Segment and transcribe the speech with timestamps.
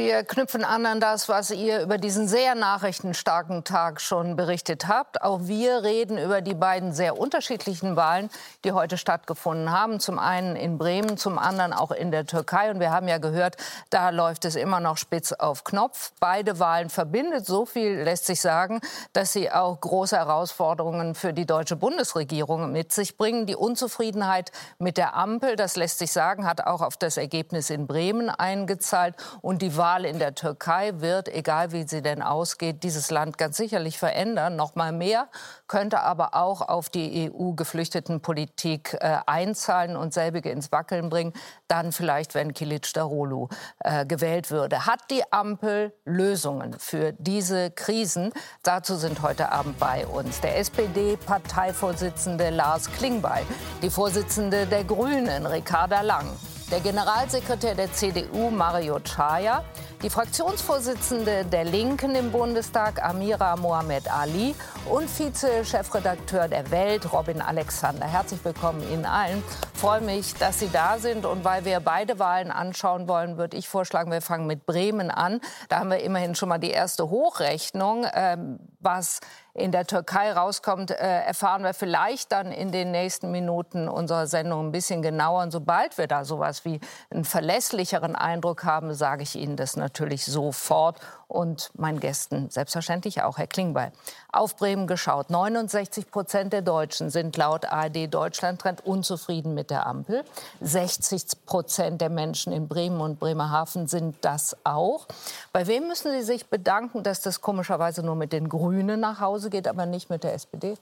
[0.00, 5.22] Wir knüpfen an an das, was ihr über diesen sehr nachrichtenstarken Tag schon berichtet habt.
[5.22, 8.30] Auch wir reden über die beiden sehr unterschiedlichen Wahlen,
[8.62, 9.98] die heute stattgefunden haben.
[9.98, 12.70] Zum einen in Bremen, zum anderen auch in der Türkei.
[12.70, 13.56] Und wir haben ja gehört,
[13.90, 16.12] da läuft es immer noch spitz auf Knopf.
[16.20, 17.44] Beide Wahlen verbindet.
[17.44, 18.80] So viel lässt sich sagen,
[19.14, 23.46] dass sie auch große Herausforderungen für die deutsche Bundesregierung mit sich bringen.
[23.46, 27.88] Die Unzufriedenheit mit der Ampel, das lässt sich sagen, hat auch auf das Ergebnis in
[27.88, 29.16] Bremen eingezahlt.
[29.42, 33.38] Und die Wahl Wahl in der Türkei wird, egal wie sie denn ausgeht, dieses Land
[33.38, 35.28] ganz sicherlich verändern, noch mal mehr,
[35.66, 41.32] könnte aber auch auf die EU-Geflüchtetenpolitik äh, einzahlen und selbige ins Wackeln bringen,
[41.68, 44.84] dann vielleicht, wenn Kilic Darulu äh, gewählt würde.
[44.84, 48.34] Hat die Ampel Lösungen für diese Krisen?
[48.62, 53.46] Dazu sind heute Abend bei uns der SPD-Parteivorsitzende Lars Klingbeil,
[53.80, 56.26] die Vorsitzende der Grünen Ricarda Lang,
[56.70, 59.64] der Generalsekretär der CDU Mario Chaya,
[60.02, 68.06] die Fraktionsvorsitzende der Linken im Bundestag Amira Mohamed Ali und Vize-Chefredakteur der Welt Robin Alexander.
[68.06, 69.42] Herzlich willkommen Ihnen allen.
[69.74, 73.56] Ich freue mich, dass Sie da sind und weil wir beide Wahlen anschauen wollen, würde
[73.56, 75.40] ich vorschlagen, wir fangen mit Bremen an.
[75.70, 78.58] Da haben wir immerhin schon mal die erste Hochrechnung, ähm,
[78.88, 79.20] was
[79.52, 84.68] in der Türkei rauskommt, äh, erfahren wir vielleicht dann in den nächsten Minuten unserer Sendung
[84.68, 85.42] ein bisschen genauer.
[85.42, 86.80] Und sobald wir da sowas wie
[87.10, 93.36] einen verlässlicheren Eindruck haben, sage ich Ihnen das natürlich sofort und meinen Gästen selbstverständlich auch,
[93.36, 93.92] Herr Klingbeil.
[94.32, 95.28] Auf Bremen geschaut.
[95.30, 100.24] 69 Prozent der Deutschen sind laut ARD Deutschlandtrend unzufrieden mit der Ampel.
[100.62, 105.06] 60 Prozent der Menschen in Bremen und Bremerhaven sind das auch.
[105.52, 109.50] Bei wem müssen Sie sich bedanken, dass das komischerweise nur mit den Grünen nach Hause
[109.50, 110.76] geht, aber nicht mit der SPD?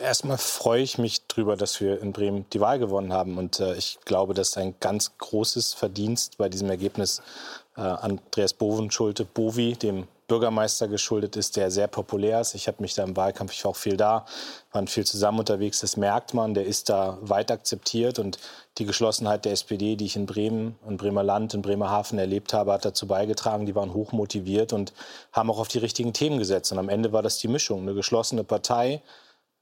[0.00, 3.38] Erstmal freue ich mich darüber, dass wir in Bremen die Wahl gewonnen haben.
[3.38, 7.22] Und äh, ich glaube, dass ein ganz großes Verdienst bei diesem Ergebnis
[7.76, 12.54] äh, Andreas Bovenschulte, Bovi, dem Bürgermeister geschuldet ist, der sehr populär ist.
[12.54, 14.26] Ich habe mich da im Wahlkampf, ich war auch viel da,
[14.72, 15.80] waren viel zusammen unterwegs.
[15.80, 18.38] Das merkt man, der ist da weit akzeptiert und
[18.76, 22.74] die Geschlossenheit der SPD, die ich in Bremen, in Bremer Land, in Bremerhaven erlebt habe,
[22.74, 23.64] hat dazu beigetragen.
[23.64, 24.92] Die waren hoch motiviert und
[25.32, 26.72] haben auch auf die richtigen Themen gesetzt.
[26.72, 29.00] Und am Ende war das die Mischung, eine geschlossene Partei,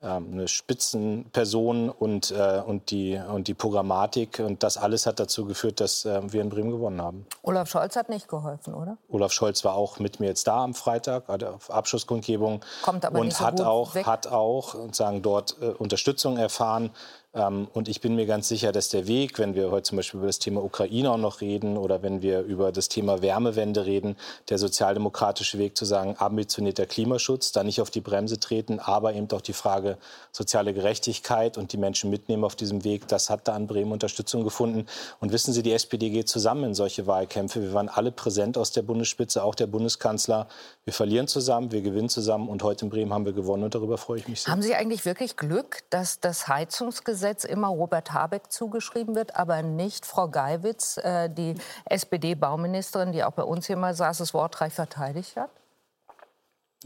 [0.01, 4.41] eine Spitzenperson und, äh, und, die, und die Programmatik.
[4.41, 7.27] Und das alles hat dazu geführt, dass äh, wir in Bremen gewonnen haben.
[7.43, 8.99] Olaf Scholz hat nicht geholfen, oder?
[9.09, 13.27] Olaf Scholz war auch mit mir jetzt da am Freitag, auf Abschlusskundgebung Kommt aber und
[13.27, 14.07] nicht so hat gut auch weg.
[14.07, 16.91] hat auch sagen dort äh, Unterstützung erfahren.
[17.37, 20.19] Ähm, und ich bin mir ganz sicher, dass der Weg, wenn wir heute zum Beispiel
[20.19, 24.17] über das Thema Ukraine auch noch reden oder wenn wir über das Thema Wärmewende reden,
[24.49, 29.31] der sozialdemokratische Weg zu sagen, ambitionierter Klimaschutz, da nicht auf die Bremse treten, aber eben
[29.33, 29.99] auch die Frage
[30.33, 34.43] soziale Gerechtigkeit und die Menschen mitnehmen auf diesem Weg, das hat da an Bremen Unterstützung
[34.43, 34.87] gefunden.
[35.21, 37.61] Und wissen Sie, die SPD geht zusammen in solche Wahlkämpfe.
[37.61, 40.49] Wir waren alle präsent aus der Bundesspitze, auch der Bundeskanzler.
[40.85, 43.99] Wir verlieren zusammen, wir gewinnen zusammen und heute in Bremen haben wir gewonnen und darüber
[43.99, 44.53] freue ich mich sehr.
[44.53, 50.07] Haben Sie eigentlich wirklich Glück, dass das Heizungsgesetz immer Robert Habeck zugeschrieben wird, aber nicht
[50.07, 51.55] Frau Geiwitz, äh, die
[51.85, 55.51] SPD-Bauministerin, die auch bei uns hier mal saß, das wortreich verteidigt hat?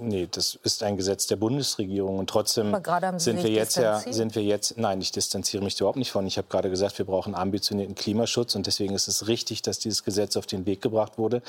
[0.03, 2.75] Nee, das ist ein Gesetz der Bundesregierung und trotzdem
[3.17, 6.27] sind wir jetzt ja sind wir jetzt nein, ich distanziere mich überhaupt nicht von.
[6.27, 10.03] Ich habe gerade gesagt, wir brauchen ambitionierten Klimaschutz und deswegen ist es richtig, dass dieses
[10.03, 11.43] Gesetz auf den Weg gebracht wurde.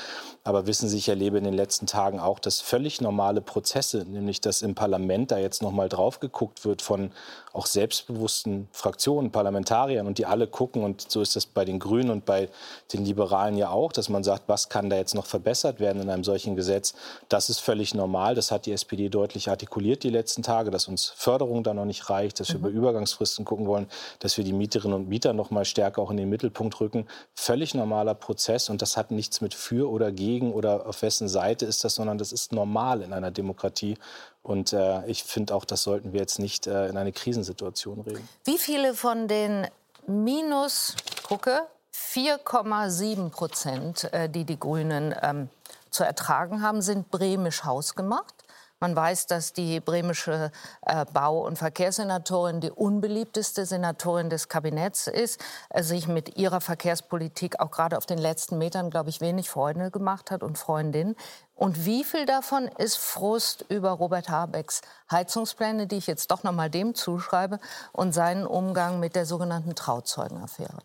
[0.44, 4.42] Aber wissen Sie, ich erlebe in den letzten Tagen auch, dass völlig normale Prozesse, nämlich
[4.42, 7.12] dass im Parlament da jetzt noch mal drauf geguckt wird von
[7.52, 12.10] auch selbstbewussten Fraktionen, Parlamentariern und die alle gucken und so ist das bei den Grünen
[12.10, 12.48] und bei
[12.92, 16.10] den Liberalen ja auch, dass man sagt, was kann da jetzt noch verbessert werden in
[16.10, 16.94] einem solchen Gesetz?
[17.28, 18.34] Das ist völlig normal.
[18.34, 22.08] Das hat die SPD deutlich artikuliert die letzten Tage, dass uns Förderung da noch nicht
[22.08, 23.86] reicht, dass wir über Übergangsfristen gucken wollen,
[24.20, 27.06] dass wir die Mieterinnen und Mieter noch mal stärker auch in den Mittelpunkt rücken.
[27.34, 31.66] Völlig normaler Prozess und das hat nichts mit für oder gegen oder auf wessen Seite
[31.66, 33.96] ist das, sondern das ist normal in einer Demokratie.
[34.42, 38.28] Und äh, ich finde auch, das sollten wir jetzt nicht äh, in eine Krisensituation reden.
[38.44, 39.68] Wie viele von den
[40.06, 41.62] minus, gucke,
[41.94, 45.48] 4,7 Prozent, äh, die die Grünen ähm,
[45.90, 48.34] zu ertragen haben, sind bremisch hausgemacht?
[48.82, 50.50] Man weiß, dass die bremische
[50.84, 55.40] äh, Bau- und Verkehrssenatorin die unbeliebteste Senatorin des Kabinetts ist,
[55.70, 59.92] äh, sich mit ihrer Verkehrspolitik auch gerade auf den letzten Metern, glaube ich, wenig Freunde
[59.92, 61.14] gemacht hat und Freundinnen.
[61.54, 64.80] Und wie viel davon ist Frust über Robert Habecks
[65.12, 67.60] Heizungspläne, die ich jetzt doch noch mal dem zuschreibe,
[67.92, 70.78] und seinen Umgang mit der sogenannten Trauzeugenaffäre?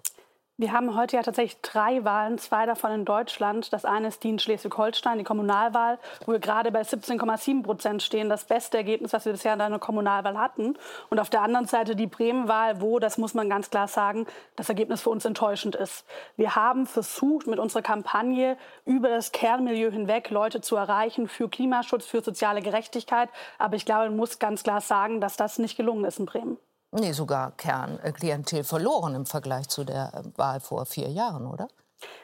[0.59, 3.71] Wir haben heute ja tatsächlich drei Wahlen, zwei davon in Deutschland.
[3.74, 8.27] Das eine ist die in Schleswig-Holstein, die Kommunalwahl, wo wir gerade bei 17,7 Prozent stehen.
[8.27, 10.75] Das beste Ergebnis, was wir bisher in einer Kommunalwahl hatten.
[11.12, 14.25] Und auf der anderen Seite die Bremenwahl, wo, das muss man ganz klar sagen,
[14.56, 16.07] das Ergebnis für uns enttäuschend ist.
[16.38, 22.07] Wir haben versucht, mit unserer Kampagne über das Kernmilieu hinweg Leute zu erreichen für Klimaschutz,
[22.07, 23.30] für soziale Gerechtigkeit.
[23.59, 26.57] Aber ich glaube, man muss ganz klar sagen, dass das nicht gelungen ist in Bremen.
[26.91, 31.67] Nee, sogar Kernklientel verloren im Vergleich zu der Wahl vor vier Jahren, oder?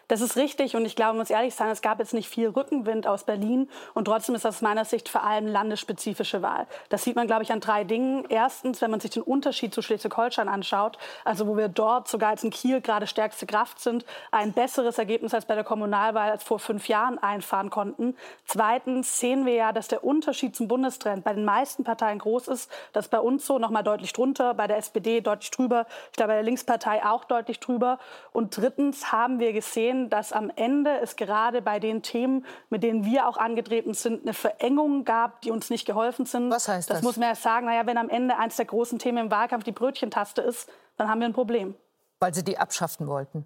[0.07, 2.49] Das ist richtig und ich glaube, man muss ehrlich sein, es gab jetzt nicht viel
[2.49, 6.67] Rückenwind aus Berlin und trotzdem ist das aus meiner Sicht vor allem landesspezifische Wahl.
[6.89, 8.25] Das sieht man, glaube ich, an drei Dingen.
[8.27, 12.43] Erstens, wenn man sich den Unterschied zu Schleswig-Holstein anschaut, also wo wir dort sogar als
[12.43, 16.59] in Kiel gerade stärkste Kraft sind, ein besseres Ergebnis als bei der Kommunalwahl als vor
[16.59, 18.17] fünf Jahren einfahren konnten.
[18.45, 22.69] Zweitens sehen wir ja, dass der Unterschied zum Bundestrend bei den meisten Parteien groß ist.
[22.91, 26.17] Das ist bei uns so noch mal deutlich drunter, bei der SPD deutlich drüber, ich
[26.17, 27.99] glaube bei der Linkspartei auch deutlich drüber.
[28.33, 32.83] Und drittens haben wir gesehen, sehen, dass am Ende es gerade bei den Themen, mit
[32.83, 36.49] denen wir auch angetreten sind, eine Verengung gab, die uns nicht geholfen sind.
[36.49, 36.97] Was heißt das?
[36.97, 37.65] Das muss man ja sagen.
[37.65, 41.19] Naja, wenn am Ende eines der großen Themen im Wahlkampf die Brötchentaste ist, dann haben
[41.19, 41.75] wir ein Problem.
[42.19, 43.45] Weil Sie die abschaffen wollten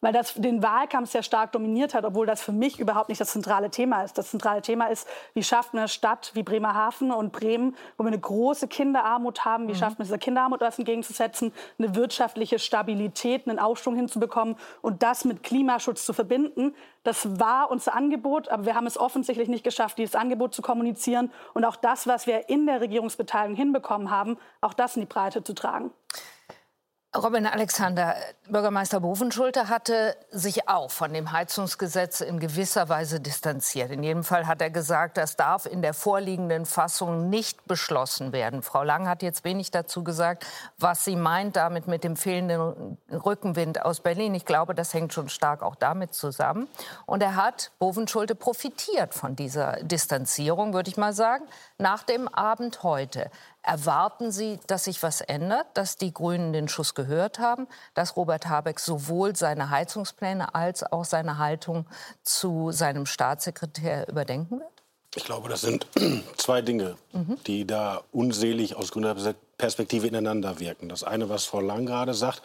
[0.00, 3.32] weil das den Wahlkampf sehr stark dominiert hat, obwohl das für mich überhaupt nicht das
[3.32, 4.16] zentrale Thema ist.
[4.16, 8.20] Das zentrale Thema ist, wie schafft eine Stadt wie Bremerhaven und Bremen, wo wir eine
[8.20, 9.76] große Kinderarmut haben, wie mhm.
[9.76, 15.42] schafft man dieser Kinderarmut etwas entgegenzusetzen, eine wirtschaftliche Stabilität, einen Aufschwung hinzubekommen und das mit
[15.42, 16.74] Klimaschutz zu verbinden.
[17.02, 21.32] Das war unser Angebot, aber wir haben es offensichtlich nicht geschafft, dieses Angebot zu kommunizieren
[21.54, 25.42] und auch das, was wir in der Regierungsbeteiligung hinbekommen haben, auch das in die Breite
[25.42, 25.90] zu tragen.
[27.16, 28.16] Robin Alexander,
[28.50, 33.90] Bürgermeister Bovenschulte hatte sich auch von dem Heizungsgesetz in gewisser Weise distanziert.
[33.90, 38.60] In jedem Fall hat er gesagt, das darf in der vorliegenden Fassung nicht beschlossen werden.
[38.60, 40.44] Frau Lang hat jetzt wenig dazu gesagt,
[40.76, 44.34] was sie meint damit mit dem fehlenden Rückenwind aus Berlin.
[44.34, 46.68] Ich glaube, das hängt schon stark auch damit zusammen.
[47.06, 51.46] Und er hat, Bovenschulte, profitiert von dieser Distanzierung, würde ich mal sagen,
[51.78, 53.30] nach dem Abend heute.
[53.62, 58.48] Erwarten Sie, dass sich was ändert, dass die Grünen den Schuss gehört haben, dass Robert
[58.48, 61.86] Habeck sowohl seine Heizungspläne als auch seine Haltung
[62.22, 64.78] zu seinem Staatssekretär überdenken wird?
[65.14, 65.86] Ich glaube, das sind
[66.36, 67.38] zwei Dinge, mhm.
[67.46, 69.16] die da unselig aus grüner
[69.56, 70.88] Perspektive ineinander wirken.
[70.88, 72.42] Das eine, was Frau Lang gerade sagt,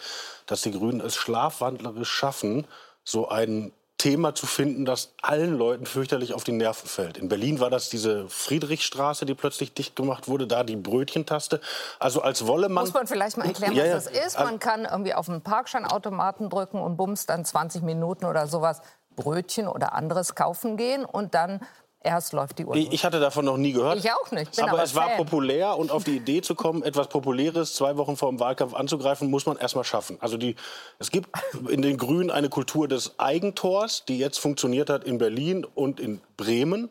[0.48, 2.66] dass die Grünen es schlafwandlerisch schaffen,
[3.04, 3.71] so einen
[4.03, 7.17] Thema zu finden, das allen Leuten fürchterlich auf die Nerven fällt.
[7.17, 11.61] In Berlin war das diese Friedrichstraße, die plötzlich dicht gemacht wurde, da die Brötchentaste.
[12.00, 12.83] Also als wolle man...
[12.83, 14.38] Muss man vielleicht mal erklären, ja, was das ist?
[14.38, 18.81] Man kann irgendwie auf einen Parkscheinautomaten drücken und bums dann 20 Minuten oder sowas
[19.15, 21.61] Brötchen oder anderes kaufen gehen und dann
[22.03, 22.75] Erst läuft die Uhr.
[22.75, 23.97] Ich hatte davon noch nie gehört.
[23.97, 24.59] Ich auch nicht.
[24.59, 25.11] Aber, aber, es Fan.
[25.11, 28.73] war populär und auf die Idee zu kommen, etwas Populäres zwei Wochen vor dem Wahlkampf
[28.73, 30.17] anzugreifen, muss man erst mal schaffen.
[30.19, 30.55] Also die,
[31.00, 31.29] es gibt
[31.69, 36.21] in den Grünen eine Kultur des Eigentors, die jetzt funktioniert hat in Berlin und in
[36.35, 36.89] Bremen.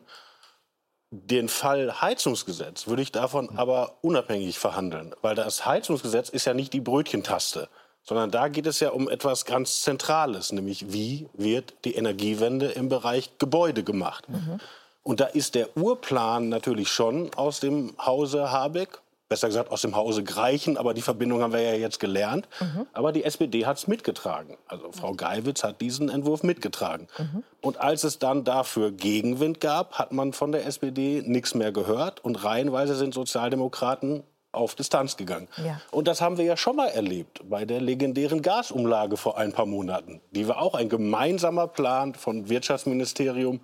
[1.11, 6.73] Den Fall Heizungsgesetz würde ich davon aber unabhängig verhandeln, weil das Heizungsgesetz ist ja nicht
[6.73, 7.69] die Brötchentaste
[8.05, 12.89] sondern da geht es ja um etwas ganz Zentrales, nämlich wie wird die Energiewende im
[12.89, 14.27] Bereich Gebäude gemacht.
[14.27, 14.59] Mhm.
[15.03, 19.95] Und da ist der Urplan natürlich schon aus dem Hause Habeck, besser gesagt aus dem
[19.95, 22.47] Hause Greichen, aber die Verbindung haben wir ja jetzt gelernt.
[22.61, 22.87] Mhm.
[22.93, 24.57] Aber die SPD hat es mitgetragen.
[24.67, 27.07] Also Frau Geiwitz hat diesen Entwurf mitgetragen.
[27.17, 27.43] Mhm.
[27.61, 32.23] Und als es dann dafür Gegenwind gab, hat man von der SPD nichts mehr gehört.
[32.23, 34.23] Und reihenweise sind Sozialdemokraten
[34.53, 35.47] auf Distanz gegangen.
[35.57, 35.81] Ja.
[35.91, 39.65] Und das haben wir ja schon mal erlebt bei der legendären Gasumlage vor ein paar
[39.65, 40.21] Monaten.
[40.31, 43.61] Die war auch ein gemeinsamer Plan von Wirtschaftsministerium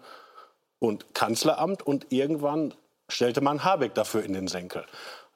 [0.80, 2.74] und Kanzleramt und irgendwann
[3.10, 4.86] stellte man Habeck dafür in den Senkel.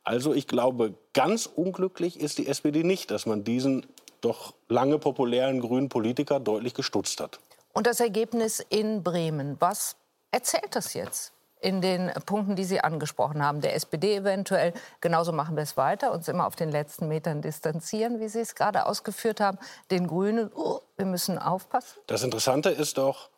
[0.03, 3.85] Also ich glaube, ganz unglücklich ist die SPD nicht, dass man diesen
[4.21, 7.39] doch lange populären grünen Politiker deutlich gestutzt hat.
[7.73, 9.95] Und das Ergebnis in Bremen, was
[10.31, 11.33] erzählt das jetzt?
[11.63, 14.73] in den Punkten, die Sie angesprochen haben, der SPD eventuell.
[14.99, 18.55] Genauso machen wir es weiter, uns immer auf den letzten Metern distanzieren, wie Sie es
[18.55, 19.57] gerade ausgeführt haben.
[19.89, 21.99] Den Grünen, oh, wir müssen aufpassen.
[22.07, 23.29] Das Interessante ist doch,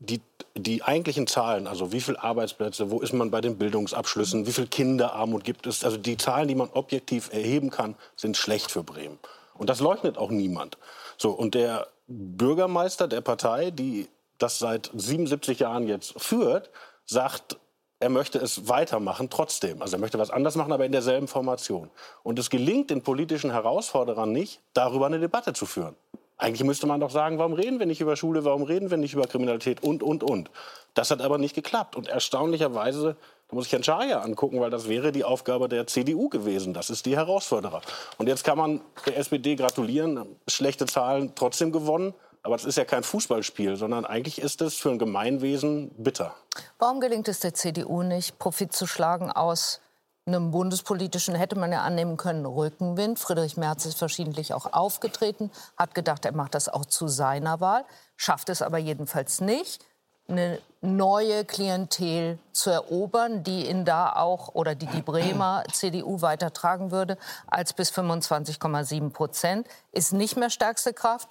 [0.00, 0.20] die,
[0.56, 4.66] die eigentlichen Zahlen, also wie viele Arbeitsplätze, wo ist man bei den Bildungsabschlüssen, wie viel
[4.66, 9.18] Kinderarmut gibt es, also die Zahlen, die man objektiv erheben kann, sind schlecht für Bremen.
[9.54, 10.78] Und das leugnet auch niemand.
[11.18, 16.70] So, und der Bürgermeister der Partei, die das seit 77 Jahren jetzt führt,
[17.04, 17.58] sagt,
[18.00, 19.82] er möchte es weitermachen trotzdem.
[19.82, 21.90] Also er möchte was anders machen, aber in derselben Formation.
[22.22, 25.94] Und es gelingt den politischen Herausforderern nicht, darüber eine Debatte zu führen.
[26.40, 29.12] Eigentlich müsste man doch sagen, warum reden wir nicht über Schule, warum reden wir nicht
[29.12, 30.50] über Kriminalität und, und, und.
[30.94, 31.96] Das hat aber nicht geklappt.
[31.96, 33.14] Und erstaunlicherweise,
[33.48, 36.72] da muss ich Herrn Schaja angucken, weil das wäre die Aufgabe der CDU gewesen.
[36.72, 37.82] Das ist die Herausforderer.
[38.16, 42.14] Und jetzt kann man der SPD gratulieren, schlechte Zahlen trotzdem gewonnen.
[42.42, 46.34] Aber das ist ja kein Fußballspiel, sondern eigentlich ist es für ein Gemeinwesen bitter.
[46.78, 49.82] Warum gelingt es der CDU nicht, Profit zu schlagen aus
[50.26, 53.18] einem bundespolitischen, hätte man ja annehmen können, Rückenwind.
[53.18, 57.84] Friedrich Merz ist verschiedentlich auch aufgetreten, hat gedacht, er macht das auch zu seiner Wahl,
[58.16, 59.84] schafft es aber jedenfalls nicht,
[60.28, 66.90] eine neue Klientel zu erobern, die ihn da auch oder die die Bremer CDU weitertragen
[66.90, 71.28] würde als bis 25,7 Prozent, ist nicht mehr stärkste Kraft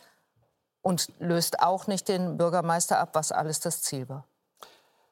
[0.82, 4.26] und löst auch nicht den Bürgermeister ab, was alles das Ziel war.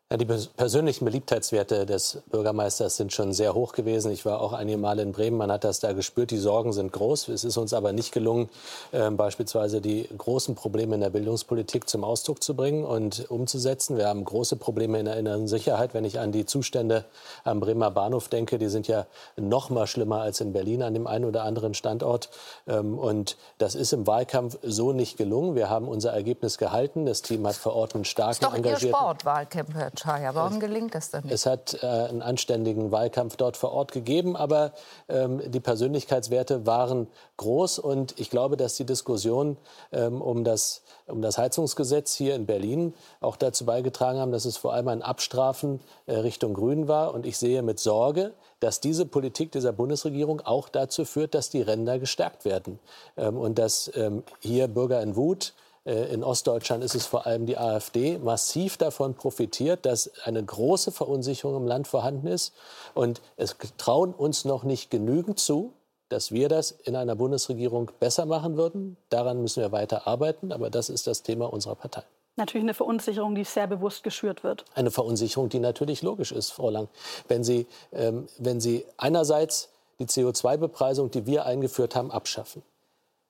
[0.10, 4.10] Ja, die persönlichen Beliebtheitswerte des Bürgermeisters sind schon sehr hoch gewesen.
[4.10, 6.32] Ich war auch einige Male in Bremen, man hat das da gespürt.
[6.32, 7.28] Die Sorgen sind groß.
[7.28, 8.48] Es ist uns aber nicht gelungen,
[8.94, 13.98] äh, beispielsweise die großen Probleme in der Bildungspolitik zum Ausdruck zu bringen und umzusetzen.
[13.98, 15.94] Wir haben große Probleme in der inneren Sicherheit.
[15.94, 17.04] Wenn ich an die Zustände
[17.44, 21.06] am Bremer Bahnhof denke, die sind ja noch mal schlimmer als in Berlin an dem
[21.06, 22.30] einen oder anderen Standort.
[22.66, 25.56] Ähm, und das ist im Wahlkampf so nicht gelungen.
[25.56, 27.06] Wir haben unser Ergebnis gehalten.
[27.06, 29.97] Das Team hat vor Ort einen starken, das ist doch Ihr Sportwahlkämpfer.
[29.98, 30.36] Chaya.
[30.36, 31.34] Warum gelingt das denn nicht?
[31.34, 34.74] Es hat äh, einen anständigen Wahlkampf dort vor Ort gegeben, aber
[35.10, 39.58] ähm, die Persönlichkeitswerte waren groß und ich glaube, dass die Diskussion
[39.92, 44.58] ähm, um, das, um das Heizungsgesetz hier in Berlin auch dazu beigetragen haben, dass es
[44.58, 49.06] vor allem ein Abstrafen äh, Richtung Grün war und ich sehe mit Sorge, dass diese
[49.06, 52.80] Politik dieser Bundesregierung auch dazu führt, dass die Ränder gestärkt werden
[53.18, 55.54] ähm, und dass ähm, hier Bürger in Wut
[55.88, 61.56] in Ostdeutschland ist es vor allem die AfD, massiv davon profitiert, dass eine große Verunsicherung
[61.56, 62.54] im Land vorhanden ist.
[62.94, 65.74] Und es trauen uns noch nicht genügend zu,
[66.10, 68.98] dass wir das in einer Bundesregierung besser machen würden.
[69.10, 72.04] Daran müssen wir weiter arbeiten, aber das ist das Thema unserer Partei.
[72.38, 74.64] Natürlich eine Verunsicherung, die sehr bewusst geschürt wird.
[74.76, 76.88] Eine Verunsicherung, die natürlich logisch ist, Frau Lang.
[77.28, 82.62] Wenn Sie, ähm, wenn Sie einerseits die CO2-Bepreisung, die wir eingeführt haben, abschaffen,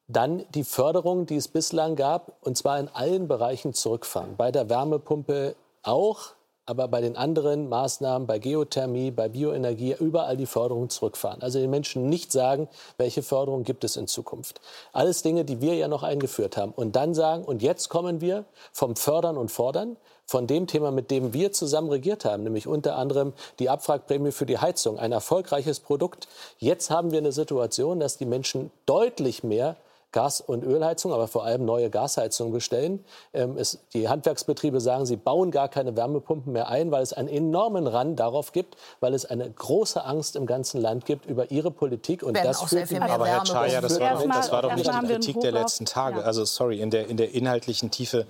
[0.07, 4.35] dann die Förderung, die es bislang gab, und zwar in allen Bereichen zurückfahren.
[4.37, 6.29] Bei der Wärmepumpe auch,
[6.65, 11.41] aber bei den anderen Maßnahmen, bei Geothermie, bei Bioenergie, überall die Förderung zurückfahren.
[11.41, 14.59] Also den Menschen nicht sagen, welche Förderung gibt es in Zukunft.
[14.91, 16.73] Alles Dinge, die wir ja noch eingeführt haben.
[16.73, 19.95] Und dann sagen, und jetzt kommen wir vom Fördern und Fordern,
[20.25, 24.45] von dem Thema, mit dem wir zusammen regiert haben, nämlich unter anderem die Abwrackprämie für
[24.45, 26.27] die Heizung, ein erfolgreiches Produkt.
[26.59, 29.77] Jetzt haben wir eine Situation, dass die Menschen deutlich mehr
[30.17, 33.05] Gas- und Ölheizung, aber vor allem neue Gasheizungen bestellen.
[33.33, 37.27] Ähm, es, die Handwerksbetriebe sagen, sie bauen gar keine Wärmepumpen mehr ein, weil es einen
[37.27, 41.69] enormen Run darauf gibt, weil es eine große Angst im ganzen Land gibt über ihre
[41.69, 42.23] Politik.
[42.23, 45.39] Und das führt aber Herr Chaya, das war, doch, das war doch nicht die Kritik
[45.41, 46.21] der letzten Tage.
[46.21, 46.25] Ja.
[46.25, 48.25] Also sorry, in der, in der inhaltlichen Tiefe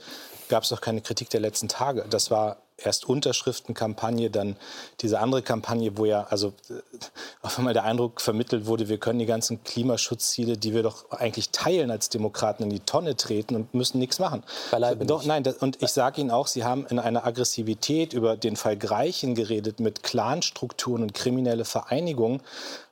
[0.50, 2.04] gab es doch keine Kritik der letzten Tage.
[2.10, 4.56] Das war erst Unterschriftenkampagne, dann
[5.02, 6.74] diese andere Kampagne, wo ja also äh,
[7.42, 11.50] auf einmal der Eindruck vermittelt wurde, wir können die ganzen Klimaschutzziele, die wir doch eigentlich
[11.50, 14.44] teilen als Demokraten, in die Tonne treten und müssen nichts machen.
[14.72, 18.38] Beileibe doch, nein, das, und ich sage Ihnen auch, Sie haben in einer Aggressivität über
[18.38, 22.42] den Fall Greichen geredet mit Clanstrukturen und kriminelle Vereinigungen.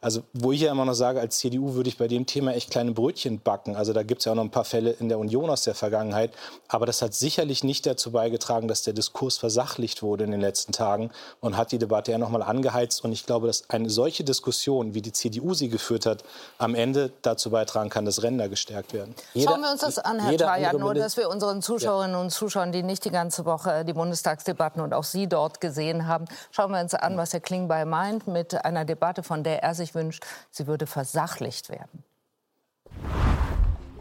[0.01, 2.70] Also wo ich ja immer noch sage, als CDU würde ich bei dem Thema echt
[2.70, 3.75] kleine Brötchen backen.
[3.75, 5.74] Also da gibt es ja auch noch ein paar Fälle in der Union aus der
[5.74, 6.32] Vergangenheit.
[6.68, 9.38] Aber das hat sicherlich nicht dazu beigetragen, dass der Diskurs
[9.75, 13.03] versachlicht wurde in den letzten Tagen und hat die Debatte ja noch mal angeheizt.
[13.03, 16.24] Und ich glaube, dass eine solche Diskussion, wie die CDU sie geführt hat,
[16.58, 19.13] am Ende dazu beitragen kann, dass Ränder gestärkt werden.
[19.34, 22.72] Jeder, Schauen wir uns das an, Herr Chaya, nur dass wir unseren Zuschauerinnen und Zuschauern,
[22.72, 26.79] die nicht die ganze Woche die Bundestagsdebatten und auch Sie dort gesehen haben, schauen wir
[26.79, 30.67] uns an, was Herr Klingbeil meint mit einer Debatte, von der er sich wünscht, sie
[30.67, 32.03] würde versachlicht werden.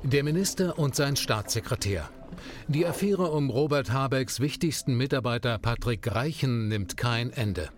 [0.03, 2.09] Der Minister und sein Staatssekretär.
[2.69, 7.71] Die Affäre um Robert Habecks wichtigsten Mitarbeiter Patrick Greichen nimmt kein Ende.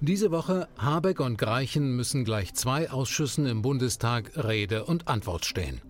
[0.00, 5.80] Diese Woche Habeck und Greichen müssen gleich zwei Ausschüssen im Bundestag Rede und Antwort stehen.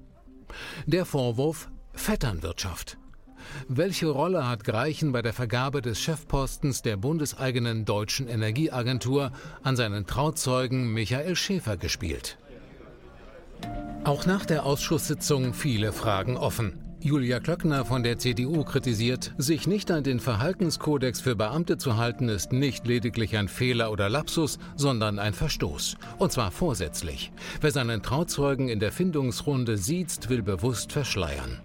[0.86, 2.98] Der Vorwurf Vetternwirtschaft.
[3.68, 10.06] Welche Rolle hat Greichen bei der Vergabe des Chefpostens der bundeseigenen deutschen Energieagentur an seinen
[10.06, 12.38] Trauzeugen Michael Schäfer gespielt?
[14.04, 16.85] Auch nach der Ausschusssitzung viele Fragen offen.
[17.00, 22.28] Julia Klöckner von der CDU kritisiert, sich nicht an den Verhaltenskodex für Beamte zu halten,
[22.28, 25.98] ist nicht lediglich ein Fehler oder Lapsus, sondern ein Verstoß.
[26.18, 27.32] Und zwar vorsätzlich.
[27.60, 31.60] Wer seinen Trauzeugen in der Findungsrunde sieht, will bewusst verschleiern.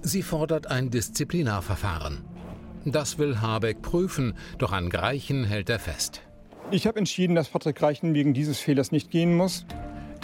[0.00, 2.24] Sie fordert ein Disziplinarverfahren.
[2.84, 6.22] Das will Habeck prüfen, doch an Greichen hält er fest.
[6.70, 9.66] Ich habe entschieden, dass Patrick Greichen wegen dieses Fehlers nicht gehen muss.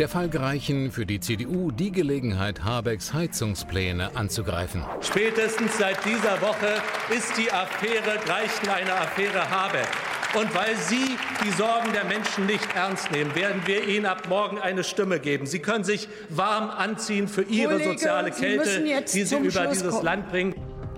[0.00, 4.83] Der Fall Greichen für die CDU die Gelegenheit, Habecks Heizungspläne anzugreifen.
[5.02, 6.80] Spätestens seit dieser Woche
[7.14, 9.87] ist die Affäre Greichen eine Affäre Habeck.
[10.35, 14.59] Und weil Sie die Sorgen der Menschen nicht ernst nehmen, werden wir Ihnen ab morgen
[14.59, 15.45] eine Stimme geben.
[15.45, 19.90] Sie können sich warm anziehen für Ihre Kollege, soziale Kälte, die Sie über Schluss dieses
[19.90, 20.04] kommen.
[20.07, 20.54] Land bringen.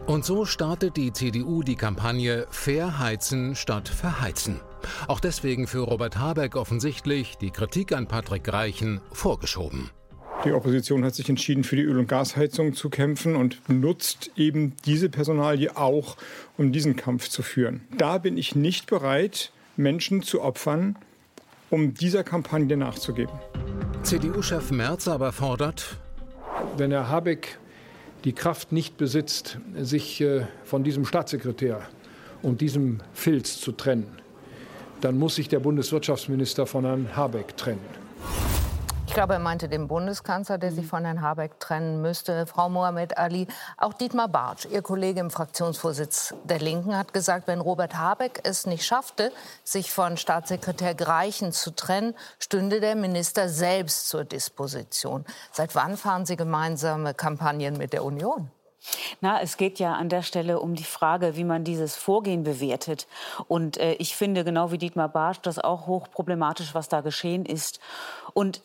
[0.06, 4.60] Und so startet die CDU die Kampagne Fair heizen statt verheizen.
[5.08, 9.90] Auch deswegen für Robert Habeck offensichtlich die Kritik an Patrick Greichen vorgeschoben.
[10.44, 14.74] Die Opposition hat sich entschieden, für die Öl- und Gasheizung zu kämpfen und nutzt eben
[14.84, 16.16] diese Personalie auch,
[16.56, 17.82] um diesen Kampf zu führen.
[17.96, 20.96] Da bin ich nicht bereit, Menschen zu opfern,
[21.70, 23.34] um dieser Kampagne nachzugeben.
[24.02, 25.96] CDU-Chef Merz aber fordert,
[26.76, 27.58] wenn Herr Habeck
[28.24, 31.82] die Kraft nicht besitzt, sich äh, von diesem Staatssekretär
[32.42, 34.21] und diesem Filz zu trennen,
[35.04, 37.80] dann muss sich der Bundeswirtschaftsminister von Herrn Habeck trennen.
[39.12, 42.46] Ich glaube, er meinte den Bundeskanzler, der sich von Herrn Habeck trennen müsste.
[42.46, 47.60] Frau Mohamed Ali, auch Dietmar Bartsch, Ihr Kollege im Fraktionsvorsitz der Linken, hat gesagt, wenn
[47.60, 49.30] Robert Habeck es nicht schaffte,
[49.64, 55.26] sich von Staatssekretär Greichen zu trennen, stünde der Minister selbst zur Disposition.
[55.52, 58.50] Seit wann fahren Sie gemeinsame Kampagnen mit der Union?
[59.20, 63.06] Na, es geht ja an der Stelle um die Frage, wie man dieses Vorgehen bewertet.
[63.48, 67.80] Und äh, ich finde, genau wie Dietmar Bartsch, das auch hochproblematisch, was da geschehen ist.
[68.34, 68.62] Und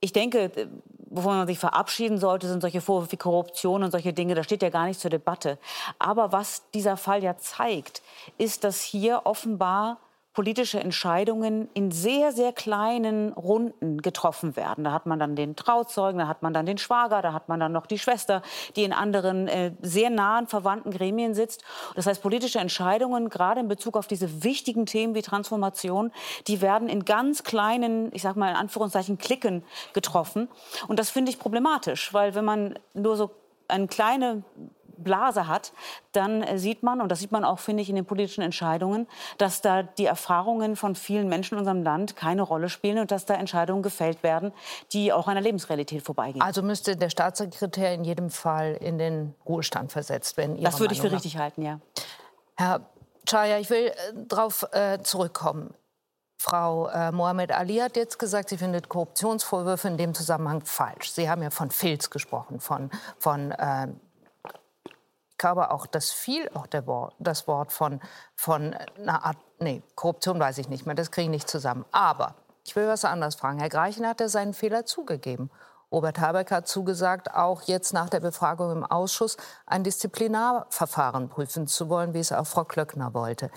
[0.00, 0.50] ich denke,
[1.08, 4.34] wovon man sich verabschieden sollte, sind solche Vorwürfe wie Korruption und solche Dinge.
[4.34, 5.58] Das steht ja gar nicht zur Debatte.
[5.98, 8.02] Aber was dieser Fall ja zeigt,
[8.36, 9.98] ist, dass hier offenbar
[10.34, 14.84] politische Entscheidungen in sehr, sehr kleinen Runden getroffen werden.
[14.84, 17.60] Da hat man dann den Trauzeugen, da hat man dann den Schwager, da hat man
[17.60, 18.42] dann noch die Schwester,
[18.74, 21.64] die in anderen äh, sehr nahen verwandten Gremien sitzt.
[21.94, 26.10] Das heißt, politische Entscheidungen, gerade in Bezug auf diese wichtigen Themen wie Transformation,
[26.48, 30.48] die werden in ganz kleinen, ich sage mal in Anführungszeichen, Klicken getroffen.
[30.88, 33.30] Und das finde ich problematisch, weil wenn man nur so
[33.68, 34.42] eine kleine
[34.98, 35.72] Blase hat,
[36.12, 39.06] dann äh, sieht man, und das sieht man auch, finde ich, in den politischen Entscheidungen,
[39.38, 43.26] dass da die Erfahrungen von vielen Menschen in unserem Land keine Rolle spielen und dass
[43.26, 44.52] da Entscheidungen gefällt werden,
[44.92, 46.42] die auch einer Lebensrealität vorbeigehen.
[46.42, 50.62] Also müsste der Staatssekretär in jedem Fall in den Ruhestand versetzt werden.
[50.62, 51.80] das würde ich für richtig halten, ja.
[52.56, 52.80] Herr
[53.26, 53.92] Chaya, ich will äh,
[54.28, 55.74] darauf äh, zurückkommen.
[56.44, 61.10] Frau äh, Mohamed Ali hat jetzt gesagt, sie findet Korruptionsvorwürfe in dem Zusammenhang falsch.
[61.10, 63.88] Sie haben ja von Filz gesprochen, von, von äh,
[65.34, 68.00] ich glaube auch, dass viel auch Wort, das Wort von,
[68.36, 71.84] von einer Art, nee, Korruption weiß ich nicht mehr, das kriege ich nicht zusammen.
[71.90, 73.58] Aber ich will was anderes fragen.
[73.58, 75.50] Herr Greichen hat ja seinen Fehler zugegeben.
[75.90, 81.88] Robert Habeck hat zugesagt, auch jetzt nach der Befragung im Ausschuss ein Disziplinarverfahren prüfen zu
[81.88, 83.50] wollen, wie es auch Frau Klöckner wollte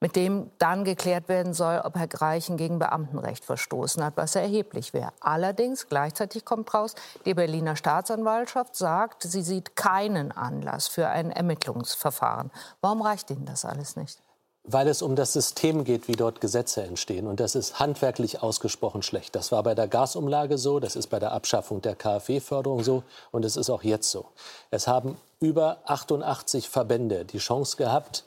[0.00, 4.94] mit dem dann geklärt werden soll, ob Herr Greichen gegen Beamtenrecht verstoßen hat, was erheblich
[4.94, 5.12] wäre.
[5.20, 12.50] Allerdings, gleichzeitig kommt raus, die Berliner Staatsanwaltschaft sagt, sie sieht keinen Anlass für ein Ermittlungsverfahren.
[12.80, 14.22] Warum reicht Ihnen das alles nicht?
[14.70, 17.26] Weil es um das System geht, wie dort Gesetze entstehen.
[17.26, 19.34] Und das ist handwerklich ausgesprochen schlecht.
[19.34, 23.44] Das war bei der Gasumlage so, das ist bei der Abschaffung der KfW-Förderung so und
[23.46, 24.26] es ist auch jetzt so.
[24.70, 28.24] Es haben über 88 Verbände die Chance gehabt,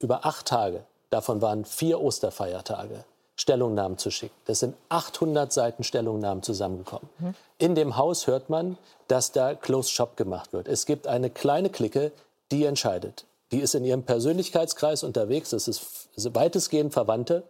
[0.00, 0.84] über acht Tage
[1.16, 3.06] Davon waren vier Osterfeiertage.
[3.36, 4.34] Stellungnahmen zu schicken.
[4.44, 7.08] Das sind 800 Seiten Stellungnahmen zusammengekommen.
[7.18, 7.34] Mhm.
[7.56, 8.76] In dem Haus hört man,
[9.08, 10.68] dass da Closed Shop gemacht wird.
[10.68, 12.12] Es gibt eine kleine Clique,
[12.50, 13.24] die entscheidet.
[13.50, 15.50] Die ist in ihrem Persönlichkeitskreis unterwegs.
[15.50, 17.44] Das ist weitestgehend Verwandte.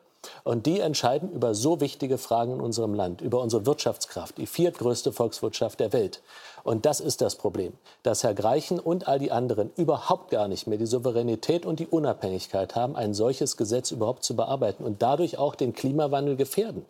[0.45, 5.13] Und die entscheiden über so wichtige Fragen in unserem Land, über unsere Wirtschaftskraft, die viertgrößte
[5.13, 6.23] Volkswirtschaft der Welt.
[6.65, 10.67] Und das ist das Problem, dass Herr Greichen und all die anderen überhaupt gar nicht
[10.67, 15.39] mehr die Souveränität und die Unabhängigkeit haben, ein solches Gesetz überhaupt zu bearbeiten und dadurch
[15.39, 16.85] auch den Klimawandel gefährden.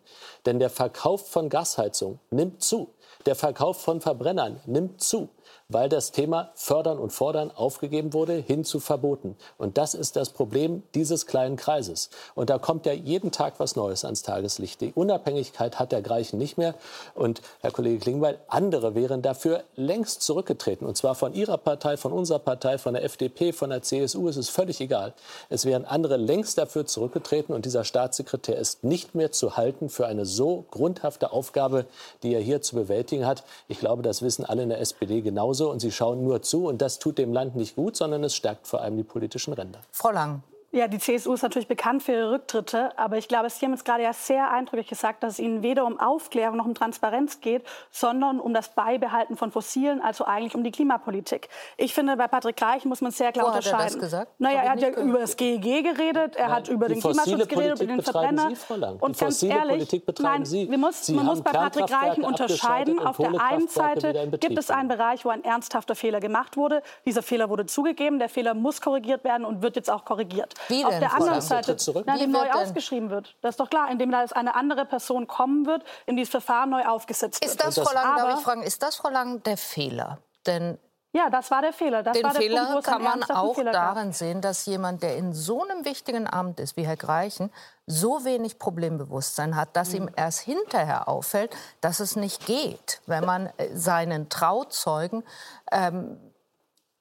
[0.45, 2.89] Denn der Verkauf von Gasheizung nimmt zu.
[3.27, 5.27] Der Verkauf von Verbrennern nimmt zu
[5.69, 9.35] weil das Thema Fördern und Fordern aufgegeben wurde, hin zu Verboten.
[9.57, 12.09] Und das ist das Problem dieses kleinen Kreises.
[12.35, 14.79] Und da kommt ja jeden Tag was Neues ans Tageslicht.
[14.79, 16.75] Die Unabhängigkeit hat der Greichen nicht mehr.
[17.15, 20.87] Und Herr Kollege Klingbeil, andere wären dafür längst zurückgetreten.
[20.87, 24.27] Und zwar von Ihrer Partei, von unserer Partei, von der FDP, von der CSU.
[24.29, 25.13] Es ist völlig egal.
[25.49, 27.53] Es wären andere längst dafür zurückgetreten.
[27.53, 31.85] Und dieser Staatssekretär ist nicht mehr zu halten für eine so grundhafte Aufgabe,
[32.23, 33.43] die er hier zu bewältigen hat.
[33.67, 36.67] Ich glaube, das wissen alle in der SPD genauso und sie schauen nur zu.
[36.67, 39.79] Und das tut dem Land nicht gut, sondern es stärkt vor allem die politischen Ränder.
[39.91, 43.65] Frau Lang, Ja, die CSU ist natürlich bekannt für ihre Rücktritte, aber ich glaube, Sie
[43.65, 46.75] haben jetzt gerade ja sehr eindrücklich gesagt, dass es Ihnen weder um Aufklärung noch um
[46.75, 51.47] Transparenz geht, sondern um das Beibehalten von Fossilen, also eigentlich um die Klimapolitik.
[51.77, 53.79] Ich finde, bei Patrick Reich muss man sehr klar Wo unterscheiden.
[53.79, 54.31] Hat er das gesagt?
[54.39, 57.93] Naja, er hat ja über das GEG geredet, er hat über den Klimaschutz geredet, über
[57.93, 58.51] den Verbrenner.
[58.99, 60.69] Und ganz ehrlich, nein, Sie.
[60.69, 62.99] Wir muss, man muss bei Patrick Reichen unterscheiden.
[62.99, 66.83] Auf der einen Seite gibt es einen Bereich, wo ein ernsthafter Fehler gemacht wurde.
[67.05, 70.56] Dieser Fehler wurde zugegeben, der Fehler muss korrigiert werden und wird jetzt auch korrigiert.
[70.67, 71.41] Wie Auf der anderen?
[71.41, 73.35] Seite, na, dem neu ausgeschrieben wird.
[73.41, 76.85] Das ist doch klar, indem da eine andere Person kommen wird, in dieses Verfahren neu
[76.85, 77.51] aufgesetzt wird.
[77.51, 80.19] Ist das, Frau Lang, darf ich fragen, ist das, Frau Lang, der Fehler?
[80.45, 80.77] Denn
[81.13, 82.03] ja, das war der Fehler.
[82.03, 83.95] Das den der Fehler Punkt, kann man auch Fehler gab.
[83.95, 87.51] darin sehen, dass jemand, der in so einem wichtigen Amt ist wie Herr Greichen,
[87.87, 89.95] so wenig Problembewusstsein hat, dass Mhm.
[89.95, 95.23] ihm erst hinterher auffällt, dass es nicht geht, wenn man äh, seinen Trauzeugen
[95.71, 96.19] ähm,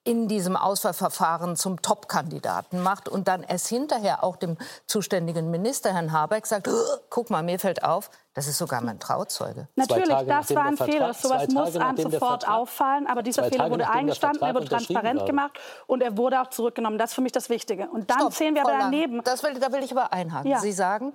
[0.06, 6.12] in diesem Auswahlverfahren zum Top-Kandidaten macht und dann erst hinterher auch dem zuständigen Minister, Herrn
[6.12, 6.74] Habeck, sagt, "Ugh,
[7.10, 9.66] guck mal, mir fällt auf, das ist sogar mein Trauzeuge.
[9.74, 11.14] Natürlich, das war ein Vertrag- Fehler.
[11.14, 13.06] Sowas zwei muss einem sofort Vertrag- auffallen.
[13.06, 16.98] Aber dieser Fehler Tage, wurde eingestanden, er wurde transparent gemacht und er wurde auch zurückgenommen.
[16.98, 17.88] Das ist für mich das Wichtige.
[17.88, 20.50] Und dann Stopp, sehen wir aber Lang, daneben, Das will, da will ich aber einhaken.
[20.50, 20.58] Ja.
[20.60, 21.14] Sie sagen,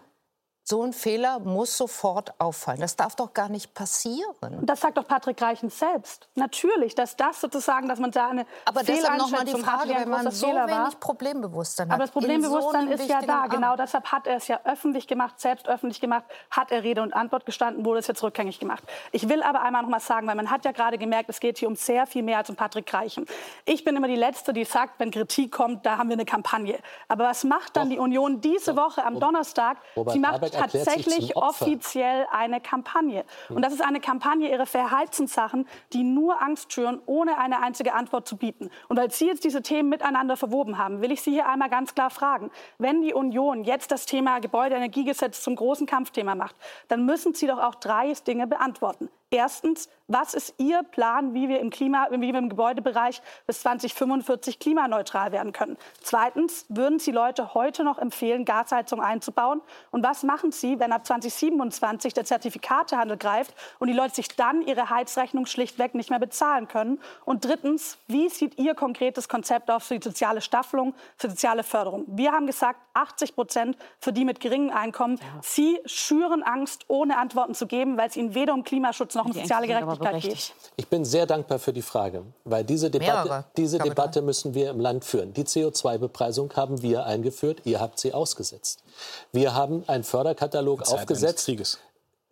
[0.71, 2.79] so ein Fehler muss sofort auffallen.
[2.79, 4.33] Das darf doch gar nicht passieren.
[4.61, 6.29] Das sagt doch Patrick Reichen selbst.
[6.35, 10.09] Natürlich, dass das sozusagen, dass man da eine Aber deshalb noch mal die Frage, wenn
[10.09, 10.85] man so Fehler war.
[10.85, 11.95] wenig Problembewusstsein hat.
[11.95, 13.41] Aber das in so Problembewusstsein einem ist ja da.
[13.41, 13.53] Amt.
[13.53, 17.13] Genau deshalb hat er es ja öffentlich gemacht, selbst öffentlich gemacht, hat er Rede und
[17.13, 18.83] Antwort gestanden, wurde es jetzt rückgängig gemacht.
[19.11, 21.57] Ich will aber einmal noch mal sagen, weil man hat ja gerade gemerkt, es geht
[21.57, 23.25] hier um sehr viel mehr als um Patrick Reichen.
[23.65, 26.79] Ich bin immer die Letzte, die sagt, wenn Kritik kommt, da haben wir eine Kampagne.
[27.09, 29.75] Aber was macht dann die Union diese Woche am Donnerstag?
[29.97, 33.25] Robert Sie macht Habeck tatsächlich offiziell eine Kampagne.
[33.49, 38.27] Und das ist eine Kampagne ihrer Verhaltenssachen, die nur Angst schüren, ohne eine einzige Antwort
[38.27, 38.69] zu bieten.
[38.87, 41.95] Und weil Sie jetzt diese Themen miteinander verwoben haben, will ich Sie hier einmal ganz
[41.95, 42.51] klar fragen.
[42.77, 46.55] Wenn die Union jetzt das Thema Gebäudeenergiegesetz zum großen Kampfthema macht,
[46.87, 49.09] dann müssen Sie doch auch drei Dinge beantworten.
[49.29, 54.59] Erstens, was ist Ihr Plan, wie wir im Klima, wie wir im Gebäudebereich bis 2045
[54.59, 55.77] klimaneutral werden können?
[56.01, 59.61] Zweitens, würden Sie Leute heute noch empfehlen, Gasheizung einzubauen?
[59.89, 64.61] Und was machen Sie, wenn ab 2027 der Zertifikatehandel greift und die Leute sich dann
[64.61, 66.99] ihre Heizrechnung schlichtweg nicht mehr bezahlen können?
[67.23, 72.03] Und drittens, wie sieht Ihr konkretes Konzept aus für die soziale Staffelung, für soziale Förderung?
[72.07, 75.19] Wir haben gesagt, 80 Prozent für die mit geringem Einkommen.
[75.41, 79.31] Sie schüren Angst, ohne Antworten zu geben, weil es Ihnen weder um Klimaschutz noch um
[79.31, 80.00] soziale Gerechtigkeit geht.
[80.01, 80.53] Berechtigt.
[80.75, 83.77] Ich bin sehr dankbar für die Frage, weil diese Debatte, Mehrere, diese.
[83.79, 85.33] Debatte müssen wir im Land führen.
[85.33, 88.83] Die CO2-Bepreisung haben wir eingeführt, ihr habt sie ausgesetzt.
[89.31, 91.45] Wir haben einen Förderkatalog Zeit aufgesetzt.
[91.45, 91.79] Krieges.